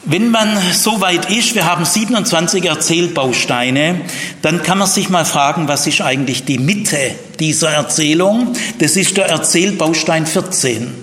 [0.04, 4.00] Wenn man so weit ist, wir haben 27 Erzählbausteine,
[4.42, 6.98] dann kann man sich mal fragen, was ist eigentlich die Mitte
[7.38, 8.52] dieser Erzählung?
[8.80, 11.01] Das ist der Erzählbaustein 14.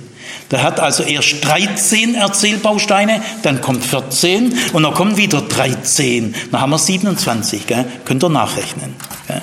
[0.52, 6.34] Der hat also erst 13 Erzählbausteine, dann kommt 14 und dann kommen wieder 13.
[6.52, 7.86] Dann haben wir 27, gell?
[8.06, 8.96] könnt ihr nachrechnen.
[9.28, 9.42] Gell?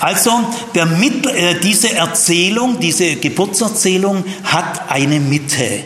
[0.00, 0.32] Also
[0.74, 5.84] der, äh, diese Erzählung, diese Geburtserzählung hat eine Mitte.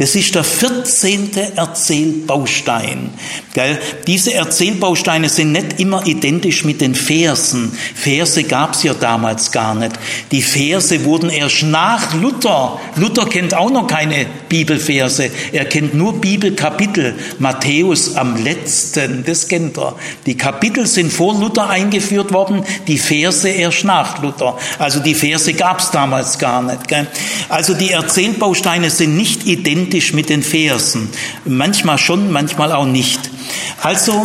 [0.00, 1.28] Das ist der 14.
[1.56, 3.10] Erzählbaustein.
[3.52, 3.78] Gell?
[4.06, 7.70] Diese Erzählbausteine sind nicht immer identisch mit den Versen.
[7.96, 9.92] Verse gab es ja damals gar nicht.
[10.32, 12.80] Die Verse wurden erst nach Luther.
[12.96, 15.30] Luther kennt auch noch keine Bibelverse.
[15.52, 17.14] Er kennt nur Bibelkapitel.
[17.38, 19.96] Matthäus am letzten, das kennt er.
[20.24, 24.56] Die Kapitel sind vor Luther eingeführt worden, die Verse erst nach Luther.
[24.78, 26.88] Also die Verse gab es damals gar nicht.
[26.88, 27.06] Gell?
[27.50, 31.08] Also die Erzählbausteine sind nicht identisch identisch mit den Versen.
[31.44, 33.18] Manchmal schon, manchmal auch nicht.
[33.82, 34.24] Also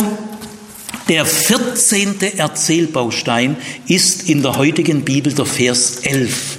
[1.08, 2.20] der 14.
[2.36, 3.56] Erzählbaustein
[3.88, 6.58] ist in der heutigen Bibel der Vers 11.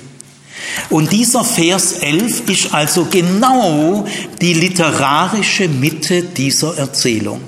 [0.90, 4.06] Und dieser Vers 11 ist also genau
[4.42, 7.42] die literarische Mitte dieser Erzählung.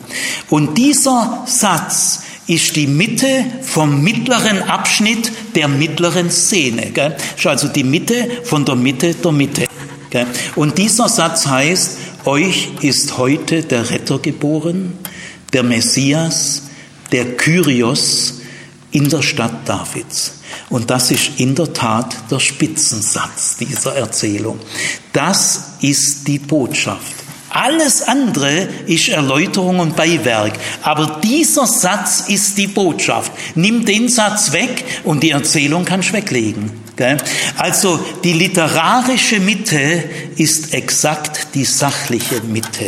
[0.50, 6.92] Und dieser Satz ist die Mitte vom mittleren Abschnitt der mittleren Szene.
[6.92, 7.16] Gell?
[7.38, 9.70] Ist also die Mitte von der Mitte der Mitte.
[10.56, 14.98] Und dieser Satz heißt, euch ist heute der Retter geboren,
[15.54, 16.64] der Messias,
[17.12, 18.42] der Kyrios
[18.92, 20.34] in der Stadt Davids.
[20.70, 24.60] Und das ist in der Tat der Spitzensatz dieser Erzählung.
[25.14, 27.16] Das ist die Botschaft.
[27.52, 30.54] Alles andere ist Erläuterung und Beiwerk.
[30.84, 33.32] Aber dieser Satz ist die Botschaft.
[33.56, 36.89] Nimm den Satz weg und die Erzählung kannst du weglegen.
[37.58, 40.04] Also die literarische Mitte
[40.36, 42.86] ist exakt die sachliche Mitte.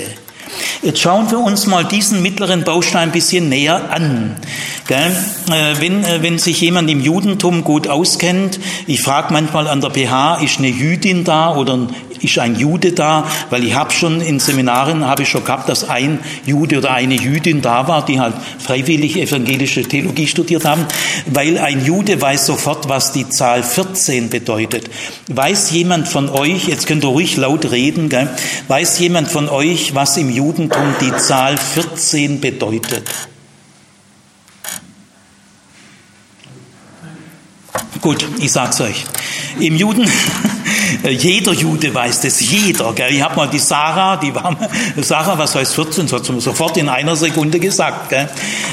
[0.82, 4.36] Jetzt schauen wir uns mal diesen mittleren Baustein ein bisschen näher an.
[4.90, 9.92] Äh, wenn, äh, wenn sich jemand im Judentum gut auskennt, ich frage manchmal an der
[9.92, 14.22] PH, ist eine Jüdin da oder ein ist ein Jude da, weil ich habe schon
[14.22, 18.20] in Seminaren habe ich schon gehabt, dass ein Jude oder eine Jüdin da war, die
[18.20, 20.86] halt freiwillig evangelische Theologie studiert haben,
[21.28, 24.90] weil ein Jude weiß sofort, was die Zahl 14 bedeutet.
[25.28, 28.30] Weiß jemand von euch, jetzt könnt ihr ruhig laut reden, gell?
[28.68, 33.10] weiß jemand von euch, was im Judentum die Zahl 14 bedeutet?
[38.02, 39.06] Gut, ich sag's euch.
[39.60, 40.10] Im Juden,
[41.08, 42.94] jeder Jude weiß das, jeder.
[42.94, 43.14] Gell?
[43.14, 44.58] Ich habe mal die Sarah, die war,
[44.98, 46.06] Sarah, was heißt 14?
[46.06, 48.10] Das hat sie mir sofort in einer Sekunde gesagt.
[48.10, 48.28] Gell?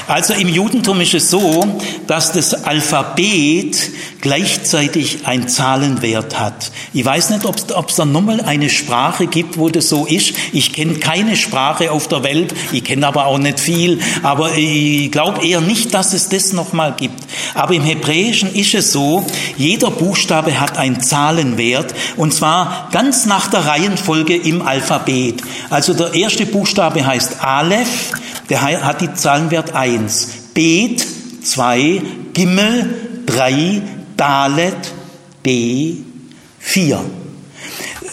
[0.07, 1.63] Also im Judentum ist es so,
[2.07, 6.71] dass das Alphabet gleichzeitig ein Zahlenwert hat.
[6.93, 7.55] Ich weiß nicht, ob
[7.89, 10.33] es da nochmal eine Sprache gibt, wo das so ist.
[10.51, 15.11] Ich kenne keine Sprache auf der Welt, ich kenne aber auch nicht viel, aber ich
[15.11, 17.23] glaube eher nicht, dass es das nochmal gibt.
[17.53, 19.18] Aber im Hebräischen ist es so,
[19.57, 25.41] jeder Buchstabe hat einen Zahlenwert und zwar ganz nach der Reihenfolge im Alphabet.
[25.69, 28.11] Also der erste Buchstabe heißt Aleph,
[28.49, 30.27] der hat die Zahlenwert 1.
[30.53, 31.05] Bet
[31.43, 32.01] 2,
[32.33, 33.81] Gimmel 3,
[34.17, 34.93] Dalet
[35.43, 35.95] B
[36.59, 36.99] 4.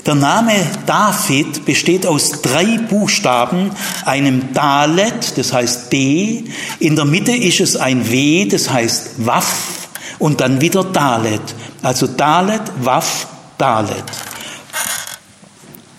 [0.07, 0.53] Der Name
[0.87, 3.73] David besteht aus drei Buchstaben,
[4.05, 6.45] einem Dalet, das heißt D,
[6.79, 9.86] in der Mitte ist es ein W, das heißt Waff,
[10.19, 11.43] und dann wieder Dalet.
[11.83, 13.27] Also Dalet, Waff,
[13.59, 14.05] Dalet.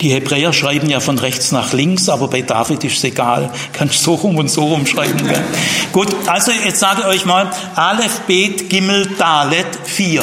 [0.02, 3.50] Die Hebräer schreiben ja von rechts nach links, aber bei David ist es egal.
[3.74, 5.28] Kannst so rum und so rum schreiben.
[5.28, 5.44] Gell?
[5.92, 10.22] Gut, also jetzt sage ich euch mal, Aleph, Bet, Gimel, Dalet, 4.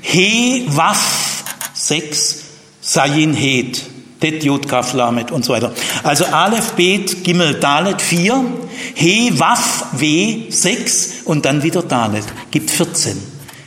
[0.00, 1.44] He, Waf,
[1.74, 2.38] 6.
[2.80, 3.93] Sayin, Het.
[4.24, 5.74] Det, Jod, Kaf, Lamet und so weiter.
[6.02, 8.42] Also Aleph, Bet, Gimel, Dalet, 4.
[8.94, 12.24] He, Waf, W, 6 und dann wieder Dalet.
[12.50, 13.18] Gibt 14.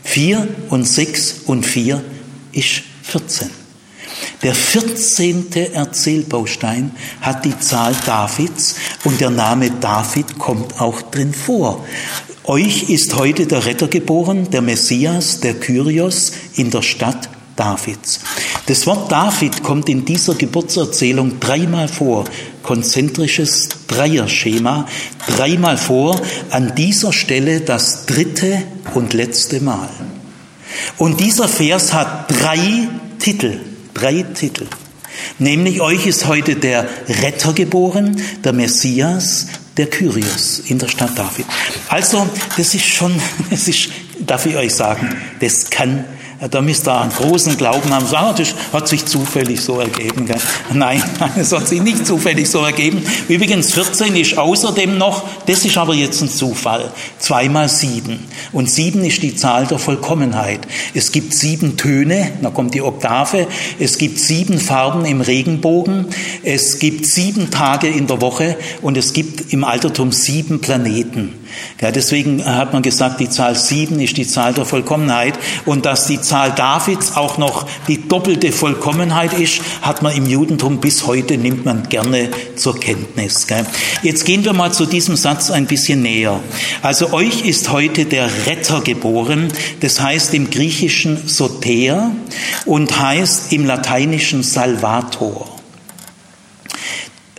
[0.02, 2.04] 4 und 6 und 4
[2.54, 3.52] ist 14.
[4.42, 5.54] Der 14.
[5.74, 6.90] Erzählbaustein
[7.22, 11.86] hat die Zahl Davids und der Name David kommt auch drin vor.
[12.46, 18.22] Euch ist heute der Retter geboren, der Messias, der Kyrios in der Stadt Davids.
[18.68, 22.24] Das Wort David kommt in dieser Geburtserzählung dreimal vor.
[22.64, 24.88] Konzentrisches Dreierschema.
[25.28, 26.22] Dreimal vor.
[26.52, 29.90] An dieser Stelle das dritte und letzte Mal.
[30.98, 32.88] Und dieser Vers hat drei
[33.20, 33.60] Titel
[33.98, 34.68] drei Titel.
[35.40, 41.46] Nämlich euch ist heute der Retter geboren, der Messias, der Kyrios in der Stadt David.
[41.90, 43.14] Also, das ist schon,
[43.50, 43.90] das ist,
[44.20, 46.06] darf ich euch sagen, das kann
[46.52, 48.06] da müsst ihr einen großen Glauben haben.
[48.06, 50.26] Sagen, das hat sich zufällig so ergeben.
[50.26, 50.38] Gell?
[50.74, 51.02] Nein,
[51.36, 53.02] es hat sich nicht zufällig so ergeben.
[53.28, 58.20] Übrigens, 14 ist außerdem noch, das ist aber jetzt ein Zufall, zweimal sieben.
[58.52, 60.62] Und sieben ist die Zahl der Vollkommenheit.
[60.94, 63.48] Es gibt sieben Töne, da kommt die Oktave,
[63.80, 66.08] es gibt sieben Farben im Regenbogen,
[66.44, 71.34] es gibt sieben Tage in der Woche und es gibt im Altertum sieben Planeten.
[71.82, 75.34] Ja, deswegen hat man gesagt, die Zahl sieben ist die Zahl der Vollkommenheit
[75.66, 80.80] und dass die Zahl Davids auch noch die doppelte Vollkommenheit ist, hat man im Judentum
[80.80, 83.48] bis heute, nimmt man gerne zur Kenntnis.
[84.02, 86.40] Jetzt gehen wir mal zu diesem Satz ein bisschen näher.
[86.82, 89.50] Also euch ist heute der Retter geboren,
[89.82, 92.12] das heißt im Griechischen Soter
[92.66, 95.57] und heißt im Lateinischen Salvator.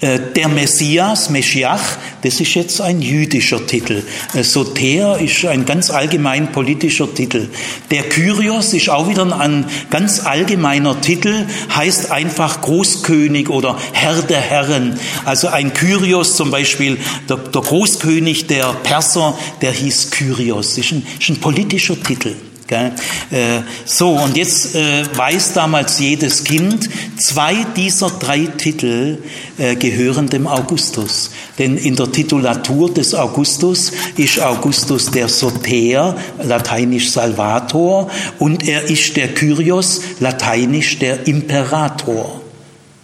[0.01, 4.05] Äh, der Messias, Meschiach, das ist jetzt ein jüdischer Titel.
[4.33, 7.49] Äh, Soter ist ein ganz allgemein politischer Titel.
[7.91, 14.41] Der Kyrios ist auch wieder ein ganz allgemeiner Titel, heißt einfach Großkönig oder Herr der
[14.41, 15.01] Herren.
[15.25, 21.29] Also ein Kyrios zum Beispiel, der, Großkönig der Perser, der hieß Kyrios, ist ein, ist
[21.29, 22.37] ein politischer Titel.
[22.71, 26.89] Äh, so, und jetzt äh, weiß damals jedes Kind,
[27.19, 29.19] zwei dieser drei Titel
[29.59, 31.31] äh, gehören dem Augustus.
[31.59, 39.17] Denn in der Titulatur des Augustus ist Augustus der Soter, lateinisch Salvator, und er ist
[39.17, 42.48] der Kyrios, lateinisch der Imperator.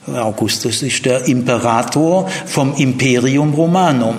[0.06, 4.16] Augustus ist der Imperator vom Imperium Romanum.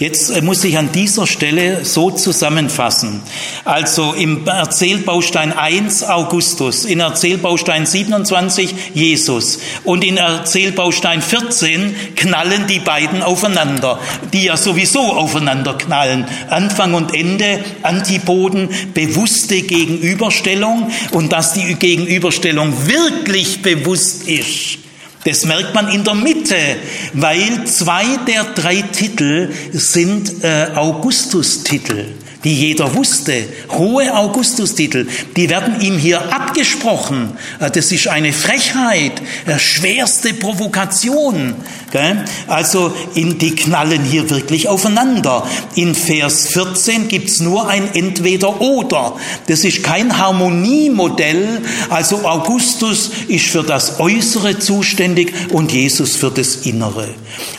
[0.00, 3.22] Jetzt äh, muss ich an dieser Stelle so zusammenfassen.
[3.64, 12.80] Also im Erzählbaustein 1 Augustus, in Erzählbaustein 27 Jesus und in Erzählbaustein 14 knallen die
[12.80, 14.00] beiden aufeinander,
[14.32, 16.26] die ja sowieso aufeinander knallen.
[16.48, 24.89] Anfang und Ende, Antipoden, bewusste Gegenüberstellung und dass die Gegenüberstellung wirklich bewusst ist
[25.24, 26.56] das merkt man in der Mitte,
[27.12, 32.06] weil zwei der drei Titel sind äh, Augustus-Titel
[32.44, 35.06] die jeder wusste, hohe Augustustitel,
[35.36, 37.36] die werden ihm hier abgesprochen.
[37.58, 41.54] Äh, das ist eine Frechheit, eine schwerste Provokation.
[42.46, 45.46] Also in, die knallen hier wirklich aufeinander.
[45.74, 49.16] In Vers 14 gibt's nur ein Entweder-Oder.
[49.46, 51.62] Das ist kein Harmoniemodell.
[51.88, 57.08] Also Augustus ist für das Äußere zuständig und Jesus für das Innere.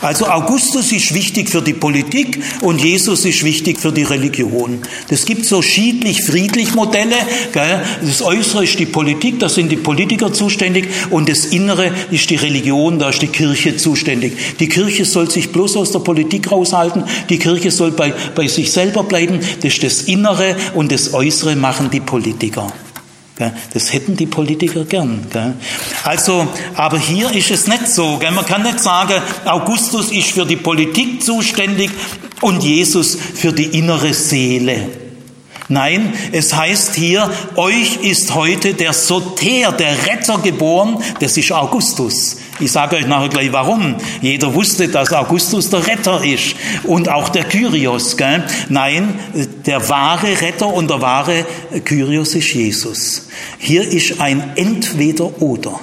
[0.01, 4.81] Also Augustus ist wichtig für die Politik und Jesus ist wichtig für die Religion.
[5.09, 7.15] Das gibt so schiedlich-friedlich Modelle.
[7.53, 7.81] Gell?
[8.01, 12.35] Das Äußere ist die Politik, da sind die Politiker zuständig und das Innere ist die
[12.35, 14.20] Religion, da ist die Kirche zuständig.
[14.21, 18.71] Die Kirche soll sich bloß aus der Politik raushalten, die Kirche soll bei, bei sich
[18.71, 19.39] selber bleiben.
[19.61, 22.71] Das ist das Innere und das Äußere machen die Politiker.
[23.73, 25.25] Das hätten die Politiker gern.
[26.03, 28.19] Also, aber hier ist es nicht so.
[28.33, 31.89] Man kann nicht sagen, Augustus ist für die Politik zuständig
[32.41, 35.00] und Jesus für die innere Seele.
[35.71, 42.35] Nein, es heißt hier, euch ist heute der Soter, der Retter geboren, das ist Augustus.
[42.59, 43.95] Ich sage euch nachher gleich warum.
[44.21, 48.17] Jeder wusste, dass Augustus der Retter ist und auch der Kyrios.
[48.17, 48.43] Gell?
[48.67, 49.17] Nein,
[49.65, 51.45] der wahre Retter und der wahre
[51.85, 53.29] Kyrios ist Jesus.
[53.57, 55.79] Hier ist ein Entweder-Oder.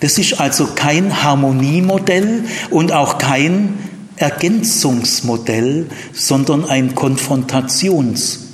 [0.00, 3.78] Das ist also kein Harmoniemodell und auch kein
[4.16, 8.51] Ergänzungsmodell, sondern ein Konfrontationsmodell.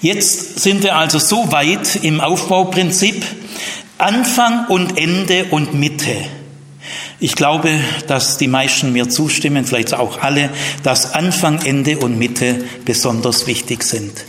[0.00, 3.24] Jetzt sind wir also so weit im Aufbauprinzip,
[3.98, 6.16] Anfang und Ende und Mitte.
[7.20, 10.50] Ich glaube, dass die meisten mir zustimmen, vielleicht auch alle,
[10.82, 14.24] dass Anfang, Ende und Mitte besonders wichtig sind.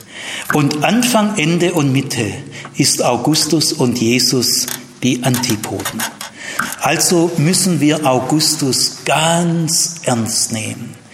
[0.54, 2.32] Und Anfang, Ende und Mitte
[2.78, 4.68] ist Augustus und Jesus
[5.04, 6.02] die Antipoden.
[6.80, 11.05] Also müssen wir Augustus ganz ernst nehmen.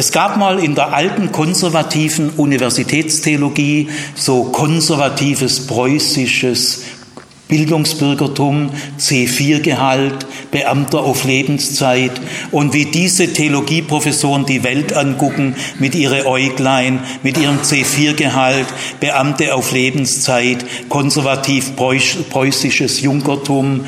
[0.00, 6.84] Es gab mal in der alten konservativen Universitätstheologie so konservatives preußisches
[7.50, 12.12] Bildungsbürgertum, C4-Gehalt, Beamter auf Lebenszeit
[12.50, 18.66] und wie diese Theologieprofessoren die Welt angucken mit ihren Äuglein, mit ihrem C4-Gehalt,
[19.00, 23.84] Beamte auf Lebenszeit, konservativ preußisches Junkertum.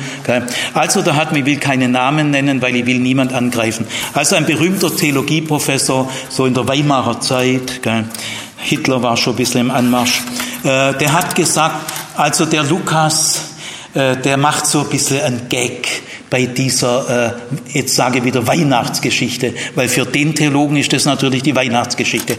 [0.73, 3.87] Also da hat, ich will keine Namen nennen, weil ich will niemand angreifen.
[4.13, 7.81] Also ein berühmter Theologieprofessor, so in der Weimarer Zeit,
[8.57, 10.21] Hitler war schon ein bisschen im Anmarsch,
[10.63, 13.52] äh, der hat gesagt, also der Lukas,
[13.95, 15.87] der macht so ein bisschen ein Gag
[16.33, 17.35] bei dieser,
[17.73, 22.37] äh, jetzt sage ich wieder Weihnachtsgeschichte, weil für den Theologen ist das natürlich die Weihnachtsgeschichte.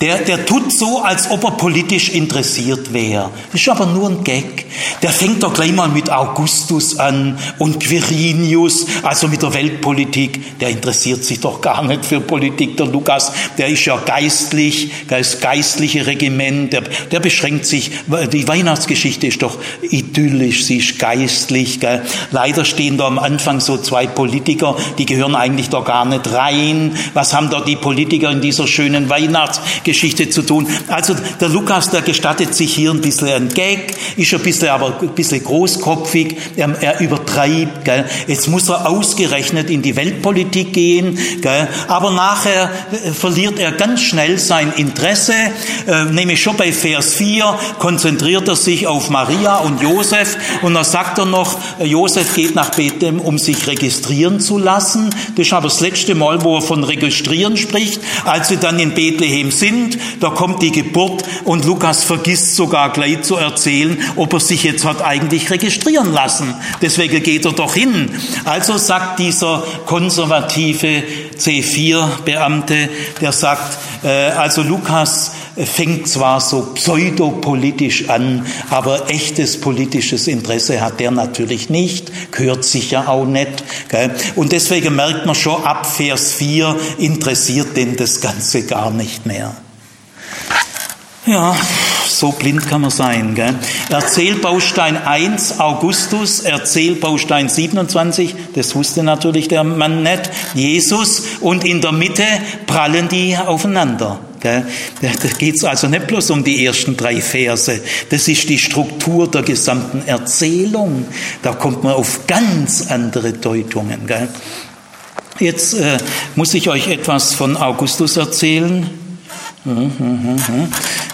[0.00, 3.30] Der, der tut so, als ob er politisch interessiert wäre.
[3.52, 4.66] Ist aber nur ein Gag.
[5.02, 10.60] Der fängt doch gleich mal mit Augustus an und Quirinius, also mit der Weltpolitik.
[10.60, 13.32] Der interessiert sich doch gar nicht für Politik, der Lukas.
[13.58, 16.72] Der ist ja geistlich, das geistliche Regiment.
[16.72, 17.90] Der, der beschränkt sich,
[18.32, 21.80] die Weihnachtsgeschichte ist doch idyllisch, sie ist geistlich.
[21.80, 22.02] Gell.
[22.30, 26.94] Leider stehen da am Anfang so zwei Politiker, die gehören eigentlich da gar nicht rein.
[27.14, 30.66] Was haben da die Politiker in dieser schönen Weihnachtsgeschichte zu tun?
[30.88, 34.98] Also der Lukas, der gestattet sich hier ein bisschen ein Gag, ist ein bisschen, aber
[35.00, 37.86] ein bisschen großkopfig, er, er übertreibt.
[37.86, 38.04] Gell?
[38.26, 41.68] Jetzt muss er ausgerechnet in die Weltpolitik gehen, gell?
[41.88, 45.32] aber nachher äh, verliert er ganz schnell sein Interesse,
[45.86, 50.84] äh, nämlich schon bei Vers 4 konzentriert er sich auf Maria und Josef und da
[50.84, 55.10] sagt er noch, äh, Josef geht nach Bethlehem, um sich registrieren zu lassen.
[55.36, 58.00] Das ist aber das letzte Mal, wo er von registrieren spricht.
[58.24, 63.22] Als sie dann in Bethlehem sind, da kommt die Geburt und Lukas vergisst sogar gleich
[63.22, 66.54] zu erzählen, ob er sich jetzt hat eigentlich registrieren lassen.
[66.80, 68.10] Deswegen geht er doch hin.
[68.44, 71.02] Also sagt dieser konservative
[71.44, 72.88] C4-Beamte,
[73.20, 81.00] der sagt, äh, also Lukas fängt zwar so pseudopolitisch an, aber echtes politisches Interesse hat
[81.00, 83.62] der natürlich nicht, gehört sicher auch nicht.
[84.34, 89.54] Und deswegen merkt man schon, ab Vers 4 interessiert den das Ganze gar nicht mehr.
[91.26, 91.54] Ja,
[92.22, 93.34] so blind kann man sein.
[93.34, 93.52] Gell?
[93.90, 101.90] Erzählbaustein 1, Augustus, Erzählbaustein 27, das wusste natürlich der Mann nicht, Jesus und in der
[101.90, 102.22] Mitte
[102.68, 104.20] prallen die aufeinander.
[104.40, 104.62] Da
[105.36, 109.42] geht es also nicht bloß um die ersten drei Verse, das ist die Struktur der
[109.42, 111.06] gesamten Erzählung.
[111.42, 113.98] Da kommt man auf ganz andere Deutungen.
[115.40, 115.98] Jetzt äh,
[116.36, 119.01] muss ich euch etwas von Augustus erzählen.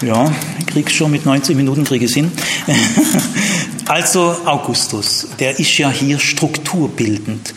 [0.01, 0.33] Ja,
[0.67, 2.31] krieg's schon mit 90 Minuten, kriege ich hin.
[3.89, 7.55] Also Augustus, der ist ja hier strukturbildend.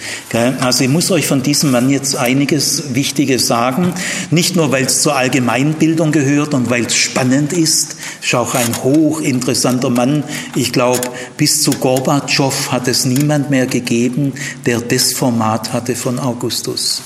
[0.62, 3.94] Also ich muss euch von diesem Mann jetzt einiges Wichtiges sagen.
[4.30, 7.98] Nicht nur, weil es zur Allgemeinbildung gehört und weil es spannend ist.
[8.24, 10.24] Ist auch ein hochinteressanter Mann.
[10.56, 11.02] Ich glaube,
[11.36, 14.32] bis zu Gorbatschow hat es niemand mehr gegeben,
[14.66, 17.02] der das Format hatte von Augustus.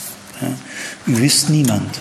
[1.08, 2.00] Ihr wisst niemand.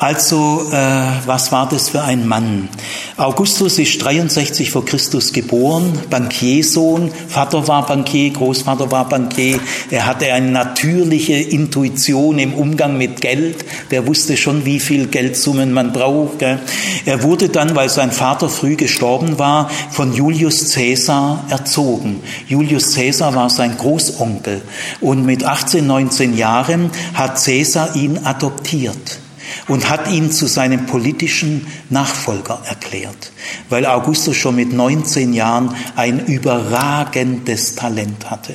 [0.00, 2.68] Also, äh, was war das für ein Mann?
[3.16, 9.58] Augustus ist 63 vor Christus geboren, Bankiersohn, Vater war Bankier, Großvater war Bankier.
[9.90, 13.64] Er hatte eine natürliche Intuition im Umgang mit Geld.
[13.90, 16.38] Der wusste schon, wie viel Geldsummen man braucht.
[16.38, 16.60] Gell?
[17.04, 22.20] Er wurde dann, weil sein Vater früh gestorben war, von Julius Caesar erzogen.
[22.46, 24.62] Julius Caesar war sein Großonkel
[25.00, 29.18] und mit 18, 19 Jahren hat Caesar ihn adoptiert
[29.66, 33.32] und hat ihn zu seinem politischen Nachfolger erklärt,
[33.68, 38.54] weil Augustus schon mit 19 Jahren ein überragendes Talent hatte.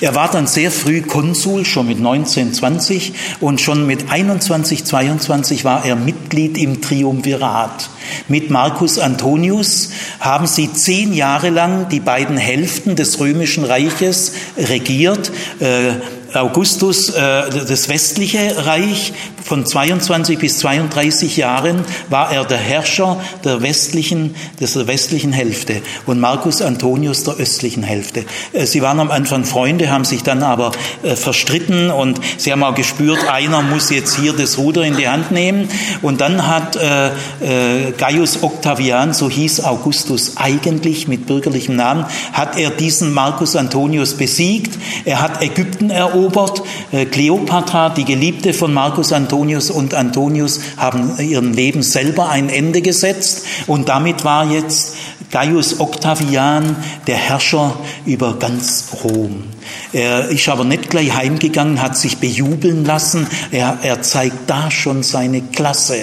[0.00, 5.64] Er war dann sehr früh Konsul, schon mit 19, 20 und schon mit 21, 22
[5.64, 7.90] war er Mitglied im Triumvirat.
[8.28, 9.90] Mit Marcus Antonius
[10.20, 15.32] haben sie zehn Jahre lang die beiden Hälften des römischen Reiches regiert.
[16.34, 19.12] Augustus äh, das westliche Reich
[19.44, 26.18] von 22 bis 32 Jahren war er der Herrscher der westlichen, der westlichen Hälfte und
[26.18, 28.24] Marcus Antonius der östlichen Hälfte.
[28.52, 30.72] Äh, sie waren am Anfang Freunde, haben sich dann aber
[31.02, 35.08] äh, verstritten und sie haben auch gespürt, einer muss jetzt hier das Ruder in die
[35.08, 35.68] Hand nehmen.
[36.02, 42.58] Und dann hat äh, äh, Gaius Octavian, so hieß Augustus eigentlich mit bürgerlichem Namen, hat
[42.58, 44.78] er diesen Marcus Antonius besiegt.
[45.04, 46.23] Er hat Ägypten erobert.
[46.92, 52.48] Äh, Kleopatra, die Geliebte von Marcus Antonius, Antonius und Antonius haben ihrem Leben selber ein
[52.48, 54.94] Ende gesetzt und damit war jetzt
[55.30, 59.44] Gaius Octavian der Herrscher über ganz Rom.
[59.92, 63.26] Er ist aber nicht gleich heimgegangen, hat sich bejubeln lassen.
[63.50, 65.96] Er, er zeigt da schon seine Klasse.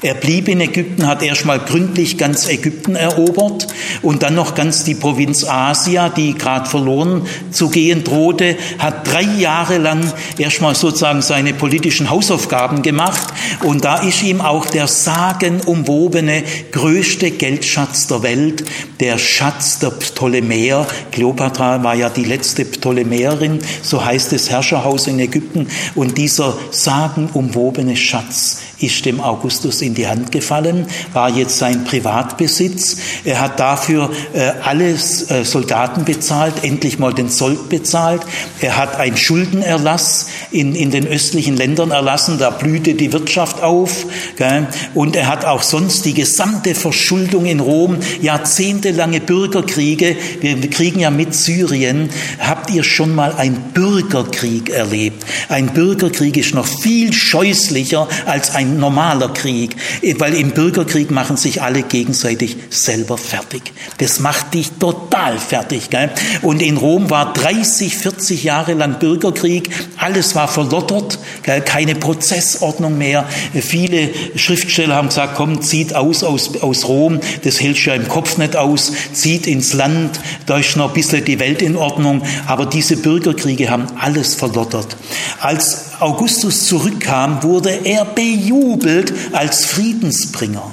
[0.00, 3.66] Er blieb in Ägypten, hat erstmal gründlich ganz Ägypten erobert
[4.02, 9.22] und dann noch ganz die Provinz Asia, die gerade verloren zu gehen drohte, hat drei
[9.22, 13.26] Jahre lang erstmal sozusagen seine politischen Hausaufgaben gemacht
[13.64, 18.64] und da ist ihm auch der sagenumwobene größte Geldschatz der Welt,
[19.00, 20.86] der Schatz der Ptolemäer.
[21.10, 27.96] Kleopatra war ja die letzte Ptolemäerin, so heißt das Herrscherhaus in Ägypten und dieser sagenumwobene
[27.96, 32.96] Schatz ist dem Augustus in die Hand gefallen, war jetzt sein Privatbesitz.
[33.24, 38.22] Er hat dafür äh, alles äh, Soldaten bezahlt, endlich mal den Sold bezahlt.
[38.60, 44.06] Er hat einen Schuldenerlass in, in den östlichen Ländern erlassen, da blühte die Wirtschaft auf.
[44.36, 44.68] Gell?
[44.94, 51.10] Und er hat auch sonst die gesamte Verschuldung in Rom, jahrzehntelange Bürgerkriege, wir kriegen ja
[51.10, 55.24] mit Syrien, habt ihr schon mal einen Bürgerkrieg erlebt?
[55.48, 59.76] Ein Bürgerkrieg ist noch viel scheußlicher als ein ein normaler Krieg,
[60.18, 63.72] weil im Bürgerkrieg machen sich alle gegenseitig selber fertig.
[63.98, 65.90] Das macht dich total fertig.
[65.90, 66.10] Gell?
[66.42, 71.60] Und in Rom war 30, 40 Jahre lang Bürgerkrieg, alles war verlottert, gell?
[71.60, 73.26] keine Prozessordnung mehr.
[73.54, 78.08] Viele Schriftsteller haben gesagt, komm, zieht aus aus, aus Rom, das hältst du ja im
[78.08, 82.22] Kopf nicht aus, zieht ins Land, da ist noch ein bisschen die Welt in Ordnung,
[82.46, 84.96] aber diese Bürgerkriege haben alles verlottert.
[85.40, 90.72] Als Augustus zurückkam, wurde er bejubelt als Friedensbringer.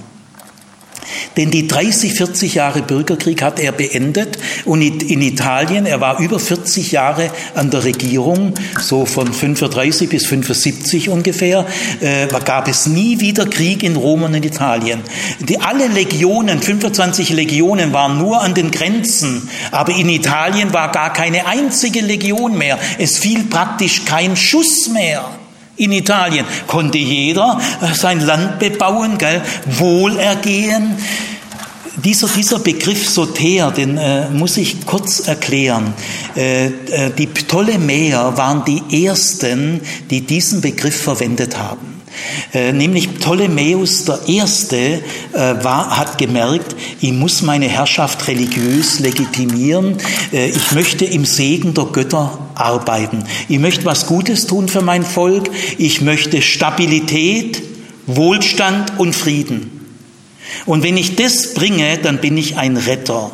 [1.37, 6.39] Denn die 30, 40 Jahre Bürgerkrieg hat er beendet und in Italien, er war über
[6.39, 11.65] 40 Jahre an der Regierung, so von 35 bis 75 ungefähr,
[12.01, 15.01] äh, gab es nie wieder Krieg in Rom und in Italien.
[15.39, 21.13] Die, alle Legionen, 25 Legionen waren nur an den Grenzen, aber in Italien war gar
[21.13, 22.77] keine einzige Legion mehr.
[22.97, 25.25] Es fiel praktisch kein Schuss mehr.
[25.77, 29.41] In Italien konnte jeder äh, sein Land bebauen, gell?
[29.77, 30.95] Wohlergehen.
[31.97, 35.93] Dieser, dieser Begriff Soter, den äh, muss ich kurz erklären.
[36.35, 41.94] Äh, äh, die Ptolemäer waren die ersten, die diesen Begriff verwendet haben.
[42.53, 45.01] Äh, nämlich Ptolemäus Erste äh,
[45.33, 49.97] war, hat gemerkt, ich muss meine Herrschaft religiös legitimieren.
[50.31, 53.23] Äh, ich möchte im Segen der Götter arbeiten.
[53.49, 55.49] Ich möchte was Gutes tun für mein Volk.
[55.77, 57.61] Ich möchte Stabilität,
[58.07, 59.71] Wohlstand und Frieden.
[60.65, 63.31] Und wenn ich das bringe, dann bin ich ein Retter.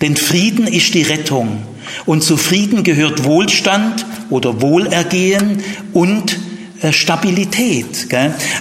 [0.00, 1.62] Denn Frieden ist die Rettung.
[2.04, 5.62] Und zu Frieden gehört Wohlstand oder Wohlergehen
[5.92, 6.38] und
[6.80, 8.08] äh, Stabilität.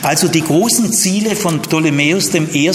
[0.01, 2.71] Also die großen Ziele von Ptolemäus I.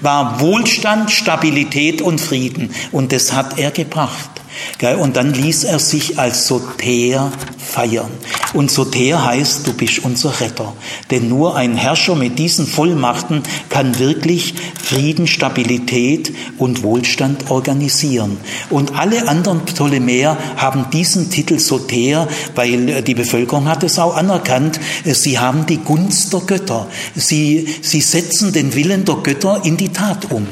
[0.00, 2.70] war Wohlstand, Stabilität und Frieden.
[2.92, 4.30] Und das hat er gebracht.
[4.98, 8.10] Und dann ließ er sich als Soter feiern.
[8.54, 10.72] Und Soter heißt, du bist unser Retter.
[11.10, 18.38] Denn nur ein Herrscher mit diesen Vollmachten kann wirklich Frieden, Stabilität und Wohlstand organisieren.
[18.70, 24.80] Und alle anderen Ptolemäer haben diesen Titel Soter, weil die Bevölkerung hat es auch anerkannt.
[25.04, 26.86] Sie haben die Gunst der Götter.
[27.14, 30.46] Sie, sie setzen den Willen der Götter in die Tat um.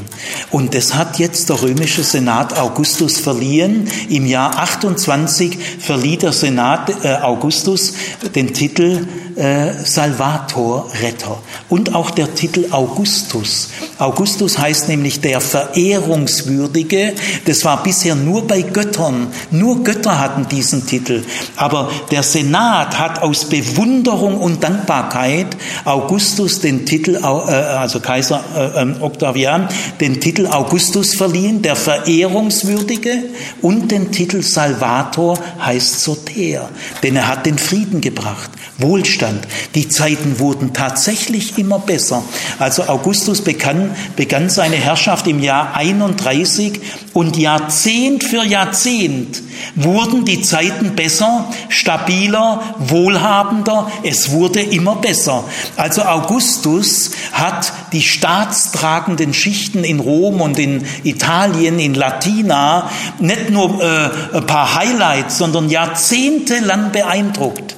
[0.50, 7.04] Und das hat jetzt der römische Senat Augustus verliehen im Jahr 28 verlieh der Senat
[7.04, 7.94] äh, Augustus
[8.34, 11.38] den Titel äh, Salvator Retter
[11.68, 13.68] und auch der Titel Augustus.
[13.98, 17.12] Augustus heißt nämlich der Verehrungswürdige.
[17.44, 19.28] Das war bisher nur bei Göttern.
[19.50, 21.22] Nur Götter hatten diesen Titel.
[21.56, 28.82] Aber der Senat hat aus Bewunderung und Dankbarkeit Augustus den Titel, äh, also Kaiser äh,
[28.82, 29.68] ähm, Octavian,
[30.00, 33.24] den Titel Augustus verliehen, der Verehrungswürdige
[33.62, 36.68] und den Titel Salvator heißt Soter,
[37.02, 39.46] denn er hat den Frieden gebracht, Wohlstand.
[39.74, 42.22] Die Zeiten wurden tatsächlich immer besser.
[42.58, 46.80] Also Augustus begann, begann seine Herrschaft im Jahr 31
[47.12, 49.42] und Jahrzehnt für Jahrzehnt
[49.74, 53.90] wurden die Zeiten besser, stabiler, wohlhabender.
[54.02, 55.44] Es wurde immer besser.
[55.76, 63.65] Also Augustus hat die staatstragenden Schichten in Rom und in Italien, in Latina nicht nur
[63.80, 67.76] äh, ein paar Highlights, sondern jahrzehntelang beeindruckt.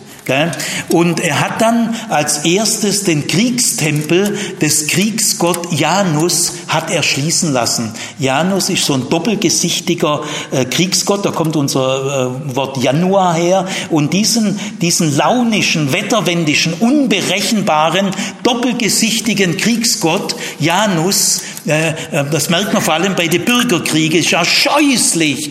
[0.90, 7.94] Und er hat dann als erstes den Kriegstempel des Kriegsgott Janus hat er schließen lassen.
[8.18, 13.66] Janus ist so ein doppelgesichtiger äh, Kriegsgott, da kommt unser äh, Wort Januar her.
[13.88, 18.10] Und diesen, diesen launischen, wetterwendischen, unberechenbaren,
[18.42, 25.50] doppelgesichtigen Kriegsgott Janus, das merkt man vor allem bei den Bürgerkriegen, ist ja scheußlich.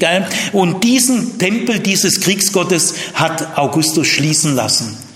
[0.51, 5.06] Und diesen Tempel dieses Kriegsgottes hat Augustus schließen lassen.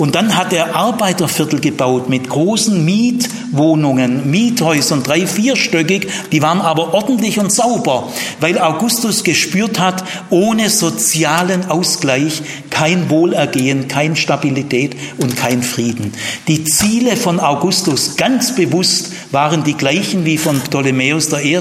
[0.00, 6.94] Und dann hat er Arbeiterviertel gebaut mit großen Mietwohnungen, Miethäusern, drei, vierstöckig, die waren aber
[6.94, 12.40] ordentlich und sauber, weil Augustus gespürt hat, ohne sozialen Ausgleich
[12.70, 16.14] kein Wohlergehen, keine Stabilität und kein Frieden.
[16.48, 21.60] Die Ziele von Augustus ganz bewusst waren die gleichen wie von Ptolemäus I.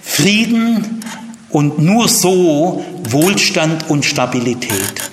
[0.00, 1.02] Frieden
[1.50, 5.10] und nur so Wohlstand und Stabilität.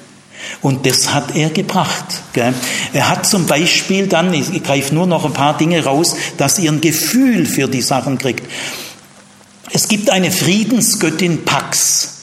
[0.66, 2.24] Und das hat er gebracht.
[2.34, 6.72] Er hat zum Beispiel dann, ich greife nur noch ein paar Dinge raus, dass ihr
[6.72, 8.49] ein Gefühl für die Sachen kriegt.
[9.72, 12.14] Es gibt eine Friedensgöttin Pax.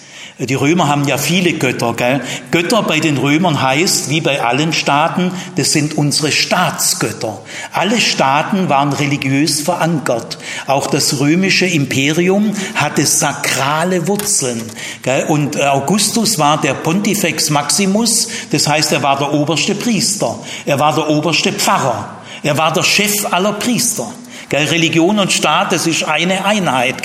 [0.48, 1.94] Die Römer haben ja viele Götter.
[1.94, 2.20] Gell?
[2.50, 7.40] Götter bei den Römern heißt, wie bei allen Staaten, das sind unsere Staatsgötter.
[7.72, 10.38] Alle Staaten waren religiös verankert.
[10.66, 14.62] Auch das römische Imperium hatte sakrale Wurzeln.
[15.02, 15.26] Gell?
[15.28, 20.94] Und Augustus war der Pontifex Maximus, das heißt, er war der oberste Priester, er war
[20.94, 22.16] der oberste Pfarrer.
[22.42, 24.12] Er war der Chef aller Priester.
[24.52, 26.96] Religion und Staat, das ist eine Einheit.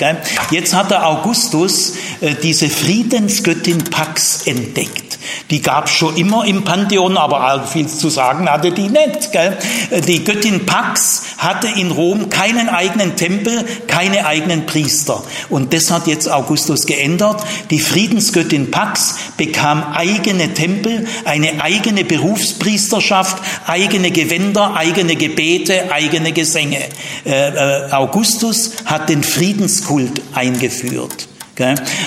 [0.50, 5.08] Jetzt hat der Augustus äh, diese Friedensgöttin Pax entdeckt.
[5.50, 9.32] Die gab schon immer im Pantheon, aber viel zu sagen hatte die nicht.
[9.32, 9.56] Gell?
[10.06, 15.22] Die Göttin Pax hatte in Rom keinen eigenen Tempel, keine eigenen Priester.
[15.48, 17.42] Und das hat jetzt Augustus geändert.
[17.70, 26.80] Die Friedensgöttin Pax bekam eigene Tempel, eine eigene Berufspriesterschaft, eigene Gewänder, eigene Gebete, eigene Gesänge.
[27.24, 31.28] Äh, äh, Augustus hat den Friedenskult eingeführt.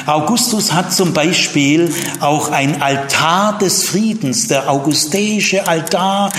[0.06, 6.32] Augustus hat zum Beispiel auch ein Altar des Friedens, der augustäische Altar,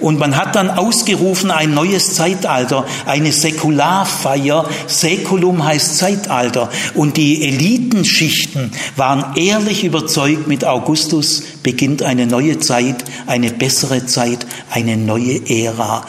[0.00, 4.68] und man hat dann ausgerufen ein neues Zeitalter, eine Säkularfeier.
[4.86, 6.70] Säkulum heißt Zeitalter.
[6.94, 14.46] Und die Elitenschichten waren ehrlich überzeugt, mit Augustus beginnt eine neue Zeit, eine bessere Zeit,
[14.70, 16.04] eine neue Ära.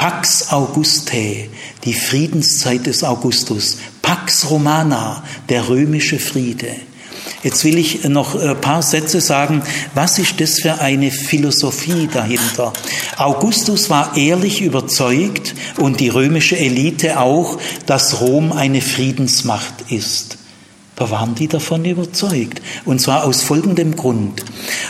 [0.00, 1.50] Pax Auguste,
[1.84, 6.74] die Friedenszeit des Augustus, Pax Romana, der römische Friede.
[7.42, 9.62] Jetzt will ich noch ein paar Sätze sagen,
[9.94, 12.72] was ist das für eine Philosophie dahinter?
[13.18, 20.38] Augustus war ehrlich überzeugt und die römische Elite auch, dass Rom eine Friedensmacht ist.
[21.00, 22.60] Da waren die davon überzeugt.
[22.84, 24.44] Und zwar aus folgendem Grund.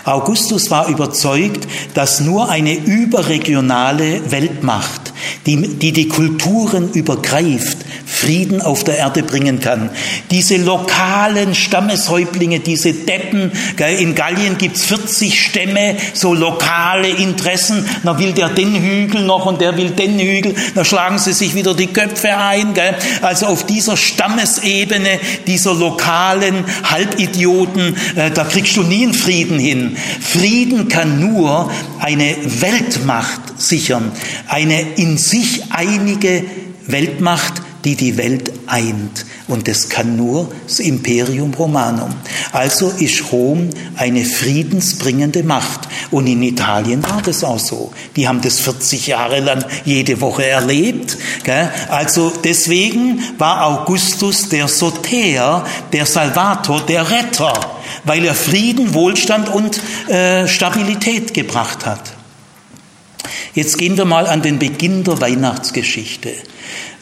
[0.05, 5.12] Augustus war überzeugt, dass nur eine überregionale Weltmacht,
[5.47, 7.78] die die, die Kulturen übergreift,
[8.21, 9.91] Frieden auf der Erde bringen kann.
[10.31, 13.51] Diese lokalen Stammeshäuptlinge, diese Deppen,
[13.99, 19.61] in Gallien gibt's 40 Stämme, so lokale Interessen, da will der den Hügel noch und
[19.61, 22.75] der will den Hügel, da schlagen sie sich wieder die Köpfe ein.
[23.23, 29.97] Also auf dieser Stammesebene, dieser lokalen Halbidioten, äh, da kriegst du nie einen Frieden hin.
[30.21, 34.13] Frieden kann nur eine Weltmacht sichern,
[34.47, 36.45] eine in sich einige
[36.87, 39.24] Weltmacht, die die Welt eint.
[39.48, 42.15] Und das kann nur das Imperium Romanum.
[42.52, 45.89] Also ist Rom eine friedensbringende Macht.
[46.11, 47.93] Und in Italien war das auch so.
[48.16, 51.19] Die haben das 40 Jahre lang jede Woche erlebt.
[51.89, 57.55] Also deswegen war Augustus der Soter, der Salvator, der Retter,
[58.05, 62.20] weil er Frieden, Wohlstand und äh, Stabilität gebracht hat.
[63.55, 66.33] Jetzt gehen wir mal an den Beginn der Weihnachtsgeschichte.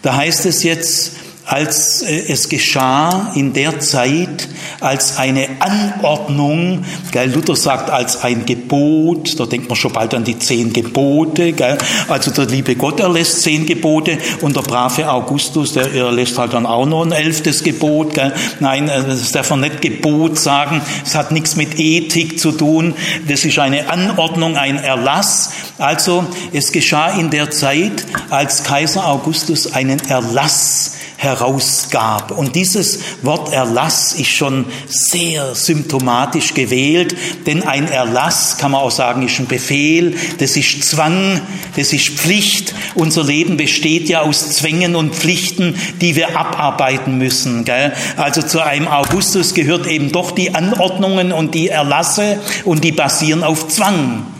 [0.02, 1.12] Da heißt es jetzt,
[1.48, 4.48] als äh, es geschah in der Zeit
[4.80, 10.24] als eine Anordnung, gell, Luther sagt als ein Gebot, da denkt man schon bald an
[10.24, 15.72] die zehn Gebote, gell, also der liebe Gott erlässt zehn Gebote und der brave Augustus,
[15.72, 18.34] der erlässt halt dann auch noch ein elftes Gebot, gell.
[18.60, 22.94] nein, äh, das darf man nicht Gebot sagen, es hat nichts mit Ethik zu tun,
[23.26, 29.72] das ist eine Anordnung, ein Erlass, also es geschah in der Zeit, als Kaiser Augustus
[29.72, 32.30] einen Erlass herausgab.
[32.30, 38.92] Und dieses Wort Erlass ist schon sehr symptomatisch gewählt, denn ein Erlass, kann man auch
[38.92, 41.40] sagen, ist ein Befehl, das ist Zwang,
[41.76, 42.72] das ist Pflicht.
[42.94, 47.64] Unser Leben besteht ja aus Zwängen und Pflichten, die wir abarbeiten müssen.
[47.64, 47.92] Gell?
[48.16, 53.42] Also zu einem Augustus gehört eben doch die Anordnungen und die Erlasse und die basieren
[53.42, 54.37] auf Zwang.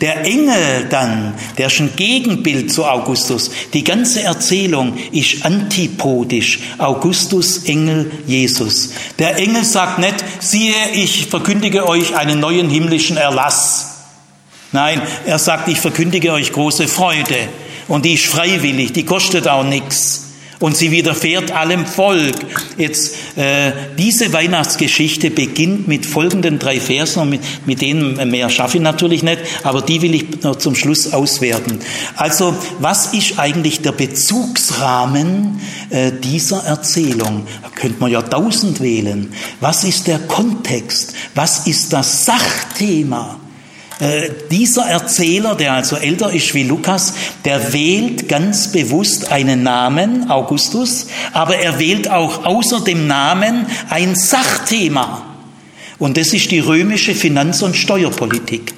[0.00, 3.50] Der Engel dann, der ist ein Gegenbild zu Augustus.
[3.72, 6.60] Die ganze Erzählung ist antipodisch.
[6.78, 8.90] Augustus, Engel, Jesus.
[9.18, 13.88] Der Engel sagt nicht, siehe, ich verkündige euch einen neuen himmlischen Erlass.
[14.72, 17.48] Nein, er sagt, ich verkündige euch große Freude.
[17.88, 20.21] Und die ist freiwillig, die kostet auch nichts
[20.62, 22.36] und sie widerfährt allem Volk.
[22.78, 28.76] Jetzt äh, diese Weihnachtsgeschichte beginnt mit folgenden drei Versen und mit, mit denen mehr schaffe
[28.76, 31.80] ich natürlich nicht, aber die will ich noch zum Schluss auswerten.
[32.14, 35.60] Also was ist eigentlich der Bezugsrahmen
[35.90, 37.44] äh, dieser Erzählung?
[37.62, 39.32] Da könnte man ja tausend wählen.
[39.58, 41.12] Was ist der Kontext?
[41.34, 43.41] Was ist das Sachthema?
[44.02, 47.14] Äh, dieser Erzähler, der also älter ist wie Lukas,
[47.44, 54.16] der wählt ganz bewusst einen Namen, Augustus, aber er wählt auch außer dem Namen ein
[54.16, 55.22] Sachthema.
[56.00, 58.74] Und das ist die römische Finanz- und Steuerpolitik,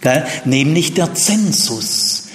[0.00, 0.24] gell?
[0.46, 2.30] nämlich der Zensus.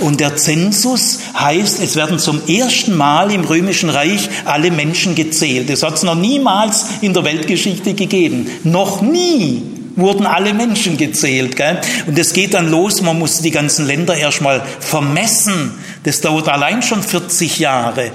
[0.00, 5.70] Und der Zensus heißt, es werden zum ersten Mal im Römischen Reich alle Menschen gezählt.
[5.70, 8.50] Das hat es noch niemals in der Weltgeschichte gegeben.
[8.64, 11.56] Noch nie wurden alle Menschen gezählt.
[11.56, 11.80] Gell?
[12.06, 15.72] Und es geht dann los, man muss die ganzen Länder erstmal vermessen.
[16.04, 18.12] Das dauert allein schon 40 Jahre.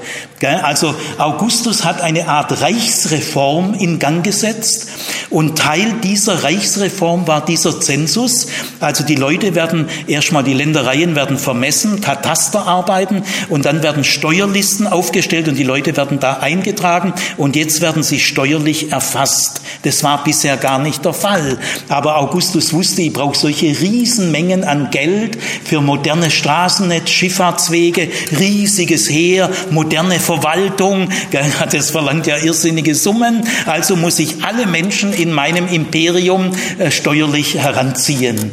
[0.50, 4.90] Also Augustus hat eine Art Reichsreform in Gang gesetzt
[5.30, 8.48] und Teil dieser Reichsreform war dieser Zensus.
[8.80, 15.48] Also die Leute werden erstmal, die Ländereien werden vermessen, Katasterarbeiten und dann werden Steuerlisten aufgestellt
[15.48, 19.62] und die Leute werden da eingetragen und jetzt werden sie steuerlich erfasst.
[19.84, 21.58] Das war bisher gar nicht der Fall.
[21.90, 28.10] Aber Augustus wusste, ich brauche solche Riesenmengen an Geld für moderne Straßennetz, Schifffahrtswege,
[28.40, 31.10] riesiges Heer, moderne Verwaltung.
[31.72, 33.44] Das verlangt ja irrsinnige Summen.
[33.66, 38.52] Also muss ich alle Menschen in meinem Imperium äh, steuerlich heranziehen.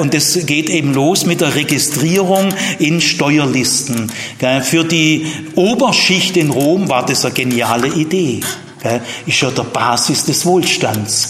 [0.00, 2.48] Und das geht eben los mit der Registrierung
[2.78, 4.10] in Steuerlisten.
[4.62, 8.40] Für die Oberschicht in Rom war das eine geniale Idee.
[9.26, 11.28] Ist ja der Basis des Wohlstands.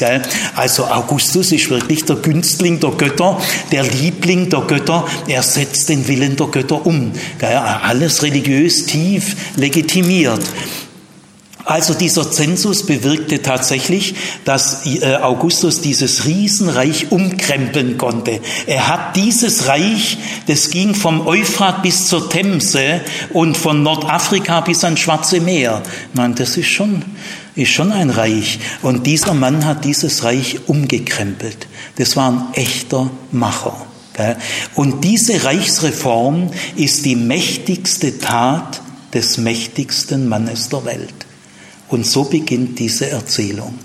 [0.55, 3.41] Also Augustus ist wirklich der Günstling der Götter,
[3.73, 5.07] der Liebling der Götter.
[5.27, 7.12] Er setzt den Willen der Götter um.
[7.41, 10.43] Alles religiös tief legitimiert.
[11.66, 14.15] Also dieser Zensus bewirkte tatsächlich,
[14.45, 18.39] dass äh, Augustus dieses Riesenreich umkrempeln konnte.
[18.69, 20.16] Er hat dieses Reich,
[20.47, 23.01] das ging vom Euphrat bis zur Themse
[23.33, 25.83] und von Nordafrika bis ans Schwarze Meer.
[26.15, 27.03] Man, das ist schon,
[27.57, 28.61] ist schon ein Reich.
[28.83, 31.66] Und dieser Mann hat dieses Reich umgekrempelt.
[31.97, 33.87] Das war ein echter Macher.
[34.74, 38.81] Und diese Reichsreform ist die mächtigste Tat
[39.12, 41.15] des mächtigsten Mannes der Welt.
[41.89, 43.78] Und so beginnt diese Erzählung.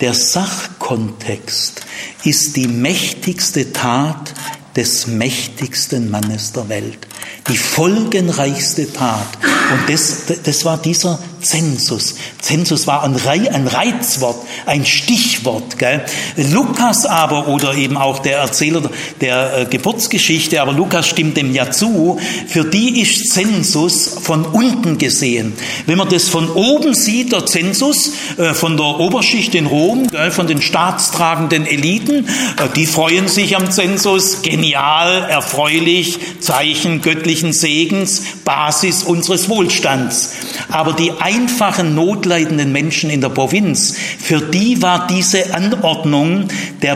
[0.00, 1.82] Der Sachkontext
[2.24, 4.34] ist die mächtigste Tat
[4.76, 7.06] des mächtigsten Mannes der Welt
[7.48, 9.26] die folgenreichste Tat.
[9.70, 12.16] Und das, das war dieser Zensus.
[12.40, 14.36] Zensus war ein, Reizwort,
[14.66, 15.78] ein Stichwort.
[15.78, 16.04] Gell?
[16.36, 18.82] Lukas aber, oder eben auch der Erzähler
[19.20, 22.18] der äh, Geburtsgeschichte, aber Lukas stimmt dem ja zu,
[22.48, 25.52] für die ist Zensus von unten gesehen.
[25.86, 30.30] Wenn man das von oben sieht, der Zensus äh, von der Oberschicht in Rom, gell,
[30.30, 37.52] von den staatstragenden Eliten, äh, die freuen sich am Zensus, genial, erfreulich, Zeichen göttlich göttlichen
[37.52, 40.34] Segens, Basis unseres Wohlstands.
[40.68, 46.48] Aber die einfachen, notleidenden Menschen in der Provinz, für die war diese Anordnung
[46.80, 46.94] der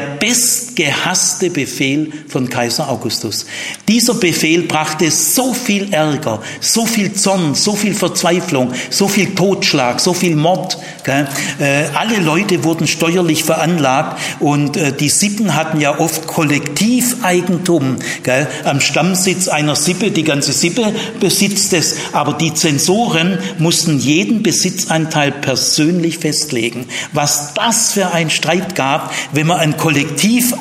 [0.73, 3.47] bestgehasste Befehl von Kaiser Augustus.
[3.89, 10.01] Dieser Befehl brachte so viel Ärger, so viel Zorn, so viel Verzweiflung, so viel Totschlag,
[10.01, 10.78] so viel Mord.
[11.05, 11.27] Gell?
[11.59, 18.47] Äh, alle Leute wurden steuerlich veranlagt und äh, die Sippen hatten ja oft Kollektiveigentum gell?
[18.65, 25.32] am Stammsitz einer Sippe, die ganze Sippe besitzt es, aber die Zensoren mussten jeden Besitzanteil
[25.32, 26.86] persönlich festlegen.
[27.12, 29.77] Was das für ein Streit gab, wenn man ein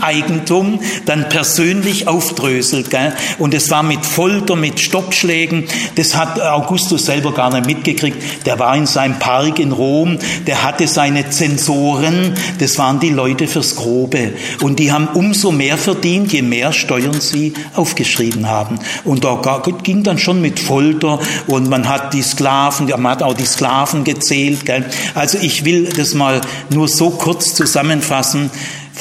[0.01, 2.89] Kollektiveigentum dann persönlich aufdröselt.
[2.89, 3.13] Gell?
[3.39, 5.65] Und es war mit Folter, mit Stockschlägen.
[5.95, 8.45] Das hat Augustus selber gar nicht mitgekriegt.
[8.45, 10.17] Der war in seinem Park in Rom,
[10.47, 14.33] der hatte seine Zensoren, das waren die Leute fürs Grobe.
[14.61, 18.79] Und die haben umso mehr verdient, je mehr Steuern sie aufgeschrieben haben.
[19.03, 19.41] Und da
[19.83, 24.03] ging dann schon mit Folter und man hat die Sklaven, man hat auch die Sklaven
[24.03, 24.65] gezählt.
[24.65, 24.85] Gell?
[25.15, 28.49] Also ich will das mal nur so kurz zusammenfassen.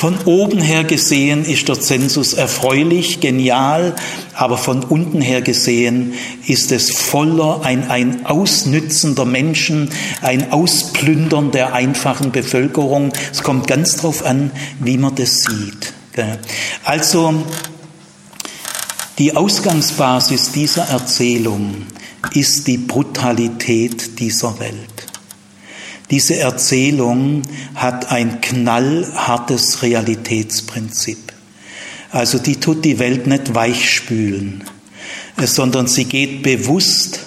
[0.01, 3.95] Von oben her gesehen ist der Zensus erfreulich, genial,
[4.33, 6.15] aber von unten her gesehen
[6.47, 9.91] ist es voller ein, ein Ausnützen der Menschen,
[10.23, 13.13] ein Ausplündern der einfachen Bevölkerung.
[13.31, 15.93] Es kommt ganz darauf an, wie man das sieht.
[16.83, 17.35] Also
[19.19, 21.87] die Ausgangsbasis dieser Erzählung
[22.33, 25.00] ist die Brutalität dieser Welt.
[26.11, 27.43] Diese Erzählung
[27.75, 31.33] hat ein knallhartes Realitätsprinzip.
[32.11, 34.65] Also die tut die Welt nicht weichspülen,
[35.37, 37.21] sondern sie geht bewusst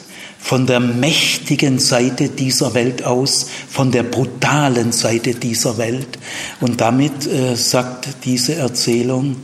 [0.44, 6.20] von der mächtigen Seite dieser Welt aus, von der brutalen Seite dieser Welt.
[6.60, 9.38] Und damit äh, sagt diese Erzählung,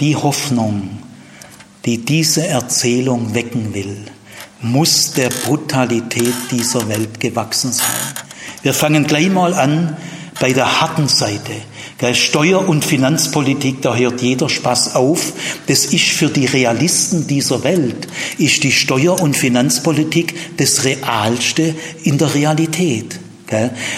[0.00, 1.02] die Hoffnung,
[1.84, 3.98] die diese Erzählung wecken will,
[4.62, 7.86] muss der Brutalität dieser Welt gewachsen sein.
[8.62, 9.96] Wir fangen gleich mal an
[10.40, 11.52] bei der harten Seite.
[12.14, 15.32] Steuer- und Finanzpolitik, da hört jeder Spaß auf.
[15.66, 18.06] Das ist für die Realisten dieser Welt,
[18.38, 21.74] ist die Steuer- und Finanzpolitik das Realste
[22.04, 23.18] in der Realität.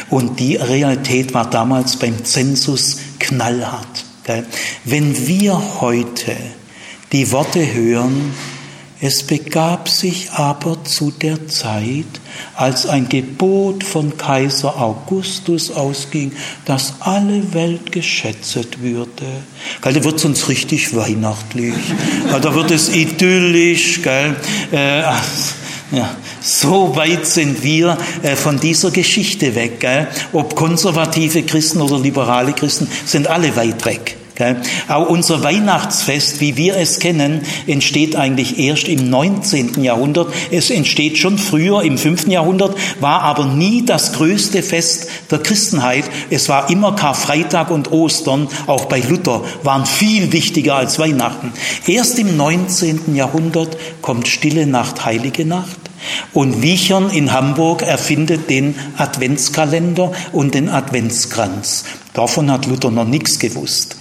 [0.08, 4.04] Und die Realität war damals beim Zensus knallhart.
[4.84, 6.36] Wenn wir heute
[7.12, 8.32] die Worte hören,
[9.00, 12.04] es begab sich aber zu der Zeit,
[12.54, 16.32] als ein Gebot von Kaiser Augustus ausging,
[16.66, 19.24] dass alle Welt geschätzt würde.
[19.80, 21.74] Gell, da wird es uns richtig weihnachtlich.
[22.30, 24.02] Da wird es idyllisch.
[24.02, 24.36] Gell?
[24.70, 25.02] Äh,
[25.92, 29.80] Ja, so weit sind wir äh, von dieser Geschichte weg.
[29.80, 30.06] Gell?
[30.32, 34.16] Ob konservative Christen oder liberale Christen, sind alle weit weg.
[34.88, 39.82] Auch unser Weihnachtsfest, wie wir es kennen, entsteht eigentlich erst im 19.
[39.82, 40.32] Jahrhundert.
[40.50, 42.28] Es entsteht schon früher, im 5.
[42.28, 46.04] Jahrhundert, war aber nie das größte Fest der Christenheit.
[46.30, 51.52] Es war immer Karfreitag und Ostern, auch bei Luther, waren viel wichtiger als Weihnachten.
[51.86, 53.14] Erst im 19.
[53.14, 55.89] Jahrhundert kommt Stille Nacht, Heilige Nacht.
[56.32, 61.84] Und Wiechern in Hamburg erfindet den Adventskalender und den Adventskranz.
[62.12, 63.96] Davon hat Luther noch nichts gewusst.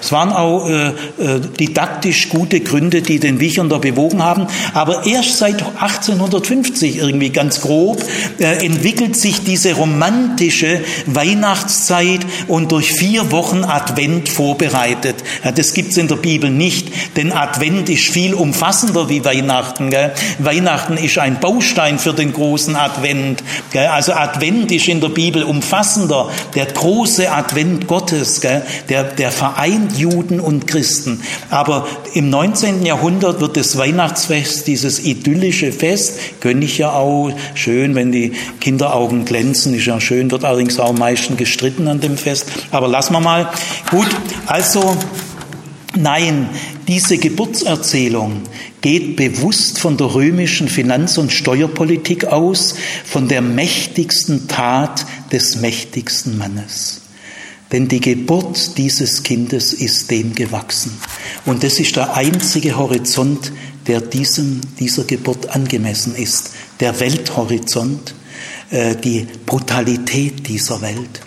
[0.00, 4.46] Es waren auch äh, äh, didaktisch gute Gründe, die den Wichern da bewogen haben.
[4.72, 8.02] Aber erst seit 1850 irgendwie ganz grob
[8.38, 15.16] äh, entwickelt sich diese romantische Weihnachtszeit und durch vier Wochen Advent vorbereitet.
[15.44, 19.90] Ja, das gibt's in der Bibel nicht, denn Advent ist viel umfassender wie Weihnachten.
[19.90, 20.12] Gell?
[20.38, 23.44] Weihnachten ist ein Baustein für den großen Advent.
[23.74, 26.30] Also Advent ist in der Bibel umfassender.
[26.54, 28.40] Der große Advent Gottes?
[28.40, 31.22] Der, der vereint Juden und Christen.
[31.50, 32.84] Aber im 19.
[32.84, 39.24] Jahrhundert wird das Weihnachtsfest, dieses idyllische Fest, gönne ich ja auch, schön, wenn die Kinderaugen
[39.24, 42.46] glänzen, ist ja schön, wird allerdings auch am meisten gestritten an dem Fest.
[42.70, 43.50] Aber lassen wir mal.
[43.90, 44.08] Gut,
[44.46, 44.96] also
[45.96, 46.48] Nein,
[46.86, 48.42] diese Geburtserzählung
[48.80, 52.74] geht bewusst von der römischen Finanz- und Steuerpolitik aus,
[53.04, 57.02] von der mächtigsten Tat des mächtigsten Mannes.
[57.72, 60.92] Denn die Geburt dieses Kindes ist dem gewachsen.
[61.46, 63.52] Und das ist der einzige Horizont,
[63.86, 66.50] der diesem, dieser Geburt angemessen ist.
[66.80, 68.14] Der Welthorizont,
[68.70, 71.20] äh, die Brutalität dieser Welt.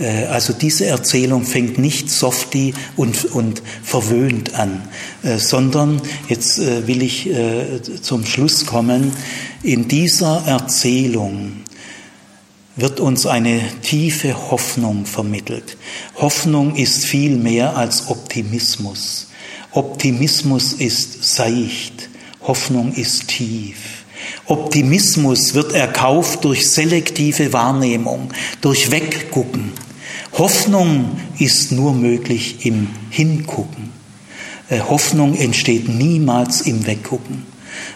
[0.00, 4.82] Äh, also diese Erzählung fängt nicht softy und, und verwöhnt an,
[5.22, 7.30] äh, sondern jetzt will ich
[8.02, 9.12] zum Schluss kommen.
[9.62, 11.52] In dieser Erzählung
[12.76, 15.76] wird uns eine tiefe Hoffnung vermittelt.
[16.16, 19.28] Hoffnung ist viel mehr als Optimismus.
[19.72, 22.08] Optimismus ist seicht,
[22.42, 23.76] Hoffnung ist tief.
[24.46, 29.72] Optimismus wird erkauft durch selektive Wahrnehmung, durch Weggucken.
[30.32, 33.90] Hoffnung ist nur möglich im Hingucken.
[34.68, 37.44] Äh, Hoffnung entsteht niemals im Weggucken,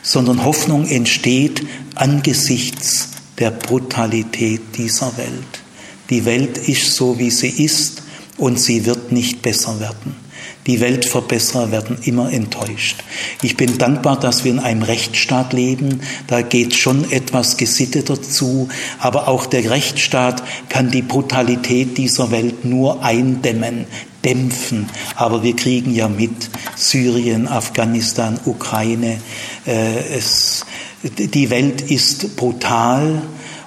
[0.03, 3.09] sondern Hoffnung entsteht angesichts
[3.39, 5.63] der Brutalität dieser Welt.
[6.11, 8.03] Die Welt ist so, wie sie ist
[8.37, 10.24] und sie wird nicht besser werden.
[10.67, 13.05] Die Weltverbesserer werden immer enttäuscht.
[13.43, 16.01] Ich bin dankbar, dass wir in einem Rechtsstaat leben.
[16.27, 18.69] Da geht schon etwas gesitteter zu.
[18.99, 23.85] Aber auch der Rechtsstaat kann die Brutalität dieser Welt nur eindämmen,
[24.25, 24.89] dämpfen.
[25.17, 29.19] Aber wir kriegen ja mit Syrien, Afghanistan, Ukraine.
[29.67, 30.65] Äh, es,
[31.03, 33.21] die Welt ist brutal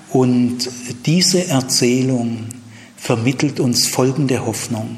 [0.09, 0.67] und
[1.05, 2.45] diese Erzählung
[2.95, 4.97] vermittelt uns folgende Hoffnung.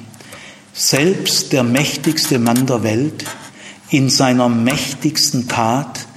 [0.81, 3.25] Selbst der mächtigste Mann der Welt
[3.89, 6.07] in seiner mächtigsten Tat,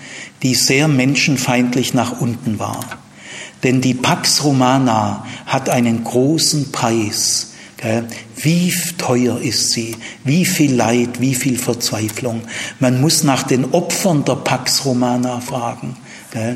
[0.45, 2.85] die sehr menschenfeindlich nach unten war.
[3.65, 7.49] Denn die Pax Romana hat einen großen Preis
[8.37, 9.97] wie teuer ist sie?
[10.25, 12.43] Wie viel Leid, wie viel Verzweiflung?
[12.79, 15.97] Man muss nach den Opfern der Pax Romana fragen.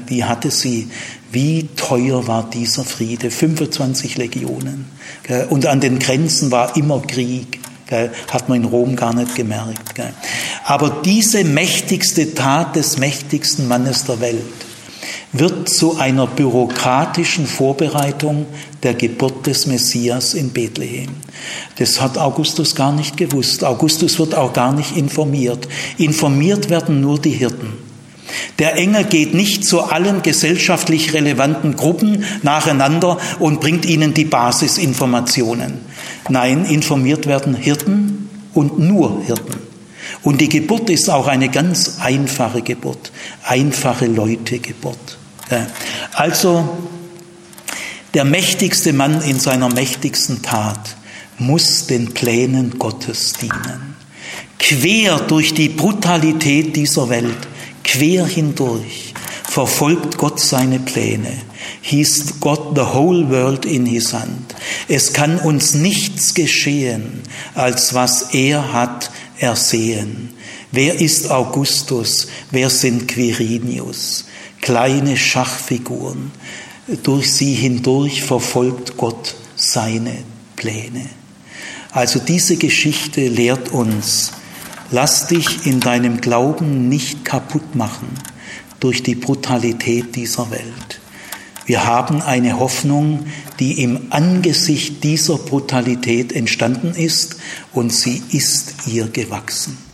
[0.06, 0.88] Wie hatte sie?
[1.32, 3.30] Wie teuer war dieser Friede?
[3.30, 4.86] 25 Legionen.
[5.50, 7.58] Und an den Grenzen war immer Krieg.
[7.90, 10.00] Hat man in Rom gar nicht gemerkt.
[10.64, 14.66] Aber diese mächtigste Tat des mächtigsten Mannes der Welt,
[15.32, 18.46] wird zu einer bürokratischen Vorbereitung
[18.82, 21.10] der Geburt des Messias in Bethlehem.
[21.78, 23.64] Das hat Augustus gar nicht gewusst.
[23.64, 25.68] Augustus wird auch gar nicht informiert.
[25.98, 27.74] Informiert werden nur die Hirten.
[28.58, 35.85] Der Engel geht nicht zu allen gesellschaftlich relevanten Gruppen nacheinander und bringt ihnen die Basisinformationen.
[36.28, 39.56] Nein, informiert werden Hirten und nur Hirten.
[40.22, 43.12] Und die Geburt ist auch eine ganz einfache Geburt,
[43.44, 45.18] einfache Leute-Geburt.
[46.12, 46.68] Also
[48.14, 50.96] der mächtigste Mann in seiner mächtigsten Tat
[51.38, 53.96] muss den Plänen Gottes dienen.
[54.58, 57.36] Quer durch die Brutalität dieser Welt,
[57.84, 59.12] quer hindurch,
[59.44, 61.32] verfolgt Gott seine Pläne.
[61.82, 64.54] Hieß Gott the whole world in his hand.
[64.88, 67.22] Es kann uns nichts geschehen,
[67.54, 70.30] als was er hat ersehen.
[70.72, 72.28] Wer ist Augustus?
[72.50, 74.26] Wer sind Quirinius?
[74.60, 76.32] Kleine Schachfiguren.
[77.02, 80.18] Durch sie hindurch verfolgt Gott seine
[80.54, 81.06] Pläne.
[81.92, 84.32] Also diese Geschichte lehrt uns,
[84.90, 88.08] lass dich in deinem Glauben nicht kaputt machen
[88.80, 91.00] durch die Brutalität dieser Welt.
[91.66, 93.26] Wir haben eine Hoffnung,
[93.58, 97.36] die im Angesicht dieser Brutalität entstanden ist
[97.72, 99.85] und sie ist ihr gewachsen.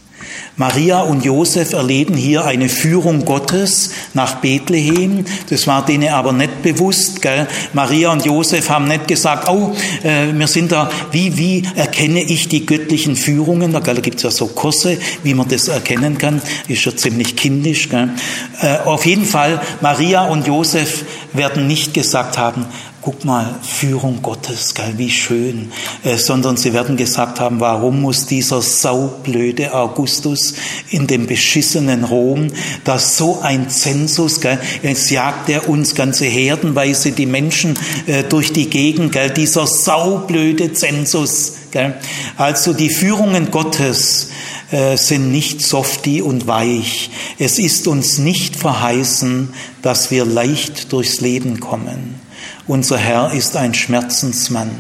[0.57, 5.25] Maria und Josef erleben hier eine Führung Gottes nach Bethlehem.
[5.49, 7.23] Das war denen aber nicht bewusst.
[7.23, 7.47] Gell?
[7.73, 12.49] Maria und Josef haben nicht gesagt, oh, äh, wir sind da, wie, wie erkenne ich
[12.49, 13.73] die göttlichen Führungen?
[13.73, 16.43] Da gibt es ja so Kurse, wie man das erkennen kann.
[16.69, 17.89] Ist ja ziemlich kindisch.
[17.93, 22.67] Äh, auf jeden Fall, Maria und Josef werden nicht gesagt haben,
[23.03, 25.73] guck mal, Führung Gottes, geil, wie schön,
[26.05, 30.55] äh, sondern sie werden gesagt haben, warum muss dieser saublöde Augustus
[30.91, 32.53] in dem beschissenen Rom,
[32.85, 37.77] da so ein Zensus, gell, jetzt jagt er uns ganze Herdenweise die Menschen
[38.07, 41.97] äh, durch die Gegend, gell, dieser saublöde Zensus, gell.
[42.37, 44.29] Also die Führungen Gottes,
[44.71, 47.11] äh, sind nicht softy und weich.
[47.39, 49.53] Es ist uns nicht verheißen,
[49.83, 52.22] dass wir leicht durchs Leben kommen.
[52.69, 54.71] Unser Herr ist ein Schmerzensmann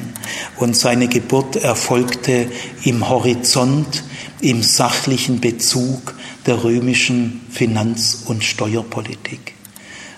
[0.59, 2.47] und seine Geburt erfolgte
[2.85, 4.05] im Horizont,
[4.41, 6.15] im sachlichen Bezug
[6.47, 9.55] der römischen Finanz- und Steuerpolitik.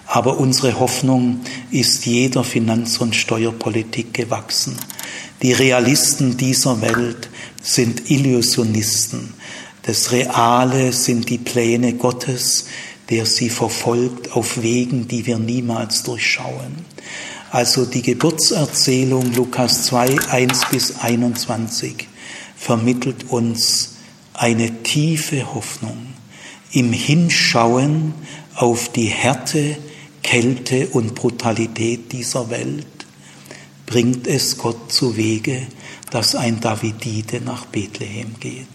[0.06, 4.76] Aber unsere Hoffnung ist jeder Finanz- und Steuerpolitik gewachsen.
[5.40, 7.30] Die Realisten dieser Welt
[7.62, 9.32] sind Illusionisten.
[9.84, 12.66] Das Reale sind die Pläne Gottes,
[13.08, 16.84] der sie verfolgt auf Wegen, die wir niemals durchschauen.
[17.54, 22.08] Also die Geburtserzählung Lukas 2, 1 bis 21
[22.56, 23.94] vermittelt uns
[24.32, 25.98] eine tiefe Hoffnung
[26.72, 28.12] im Hinschauen
[28.56, 29.76] auf die Härte,
[30.24, 32.86] Kälte und Brutalität dieser Welt
[33.86, 35.64] bringt es Gott zu Wege,
[36.10, 38.66] dass ein Davidide nach Bethlehem geht.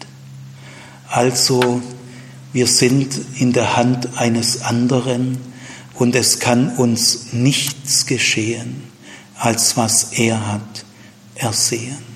[1.06, 1.82] Also
[2.54, 5.49] wir sind in der Hand eines anderen,
[6.00, 8.84] und es kann uns nichts geschehen,
[9.36, 10.84] als was er hat
[11.34, 12.09] ersehen.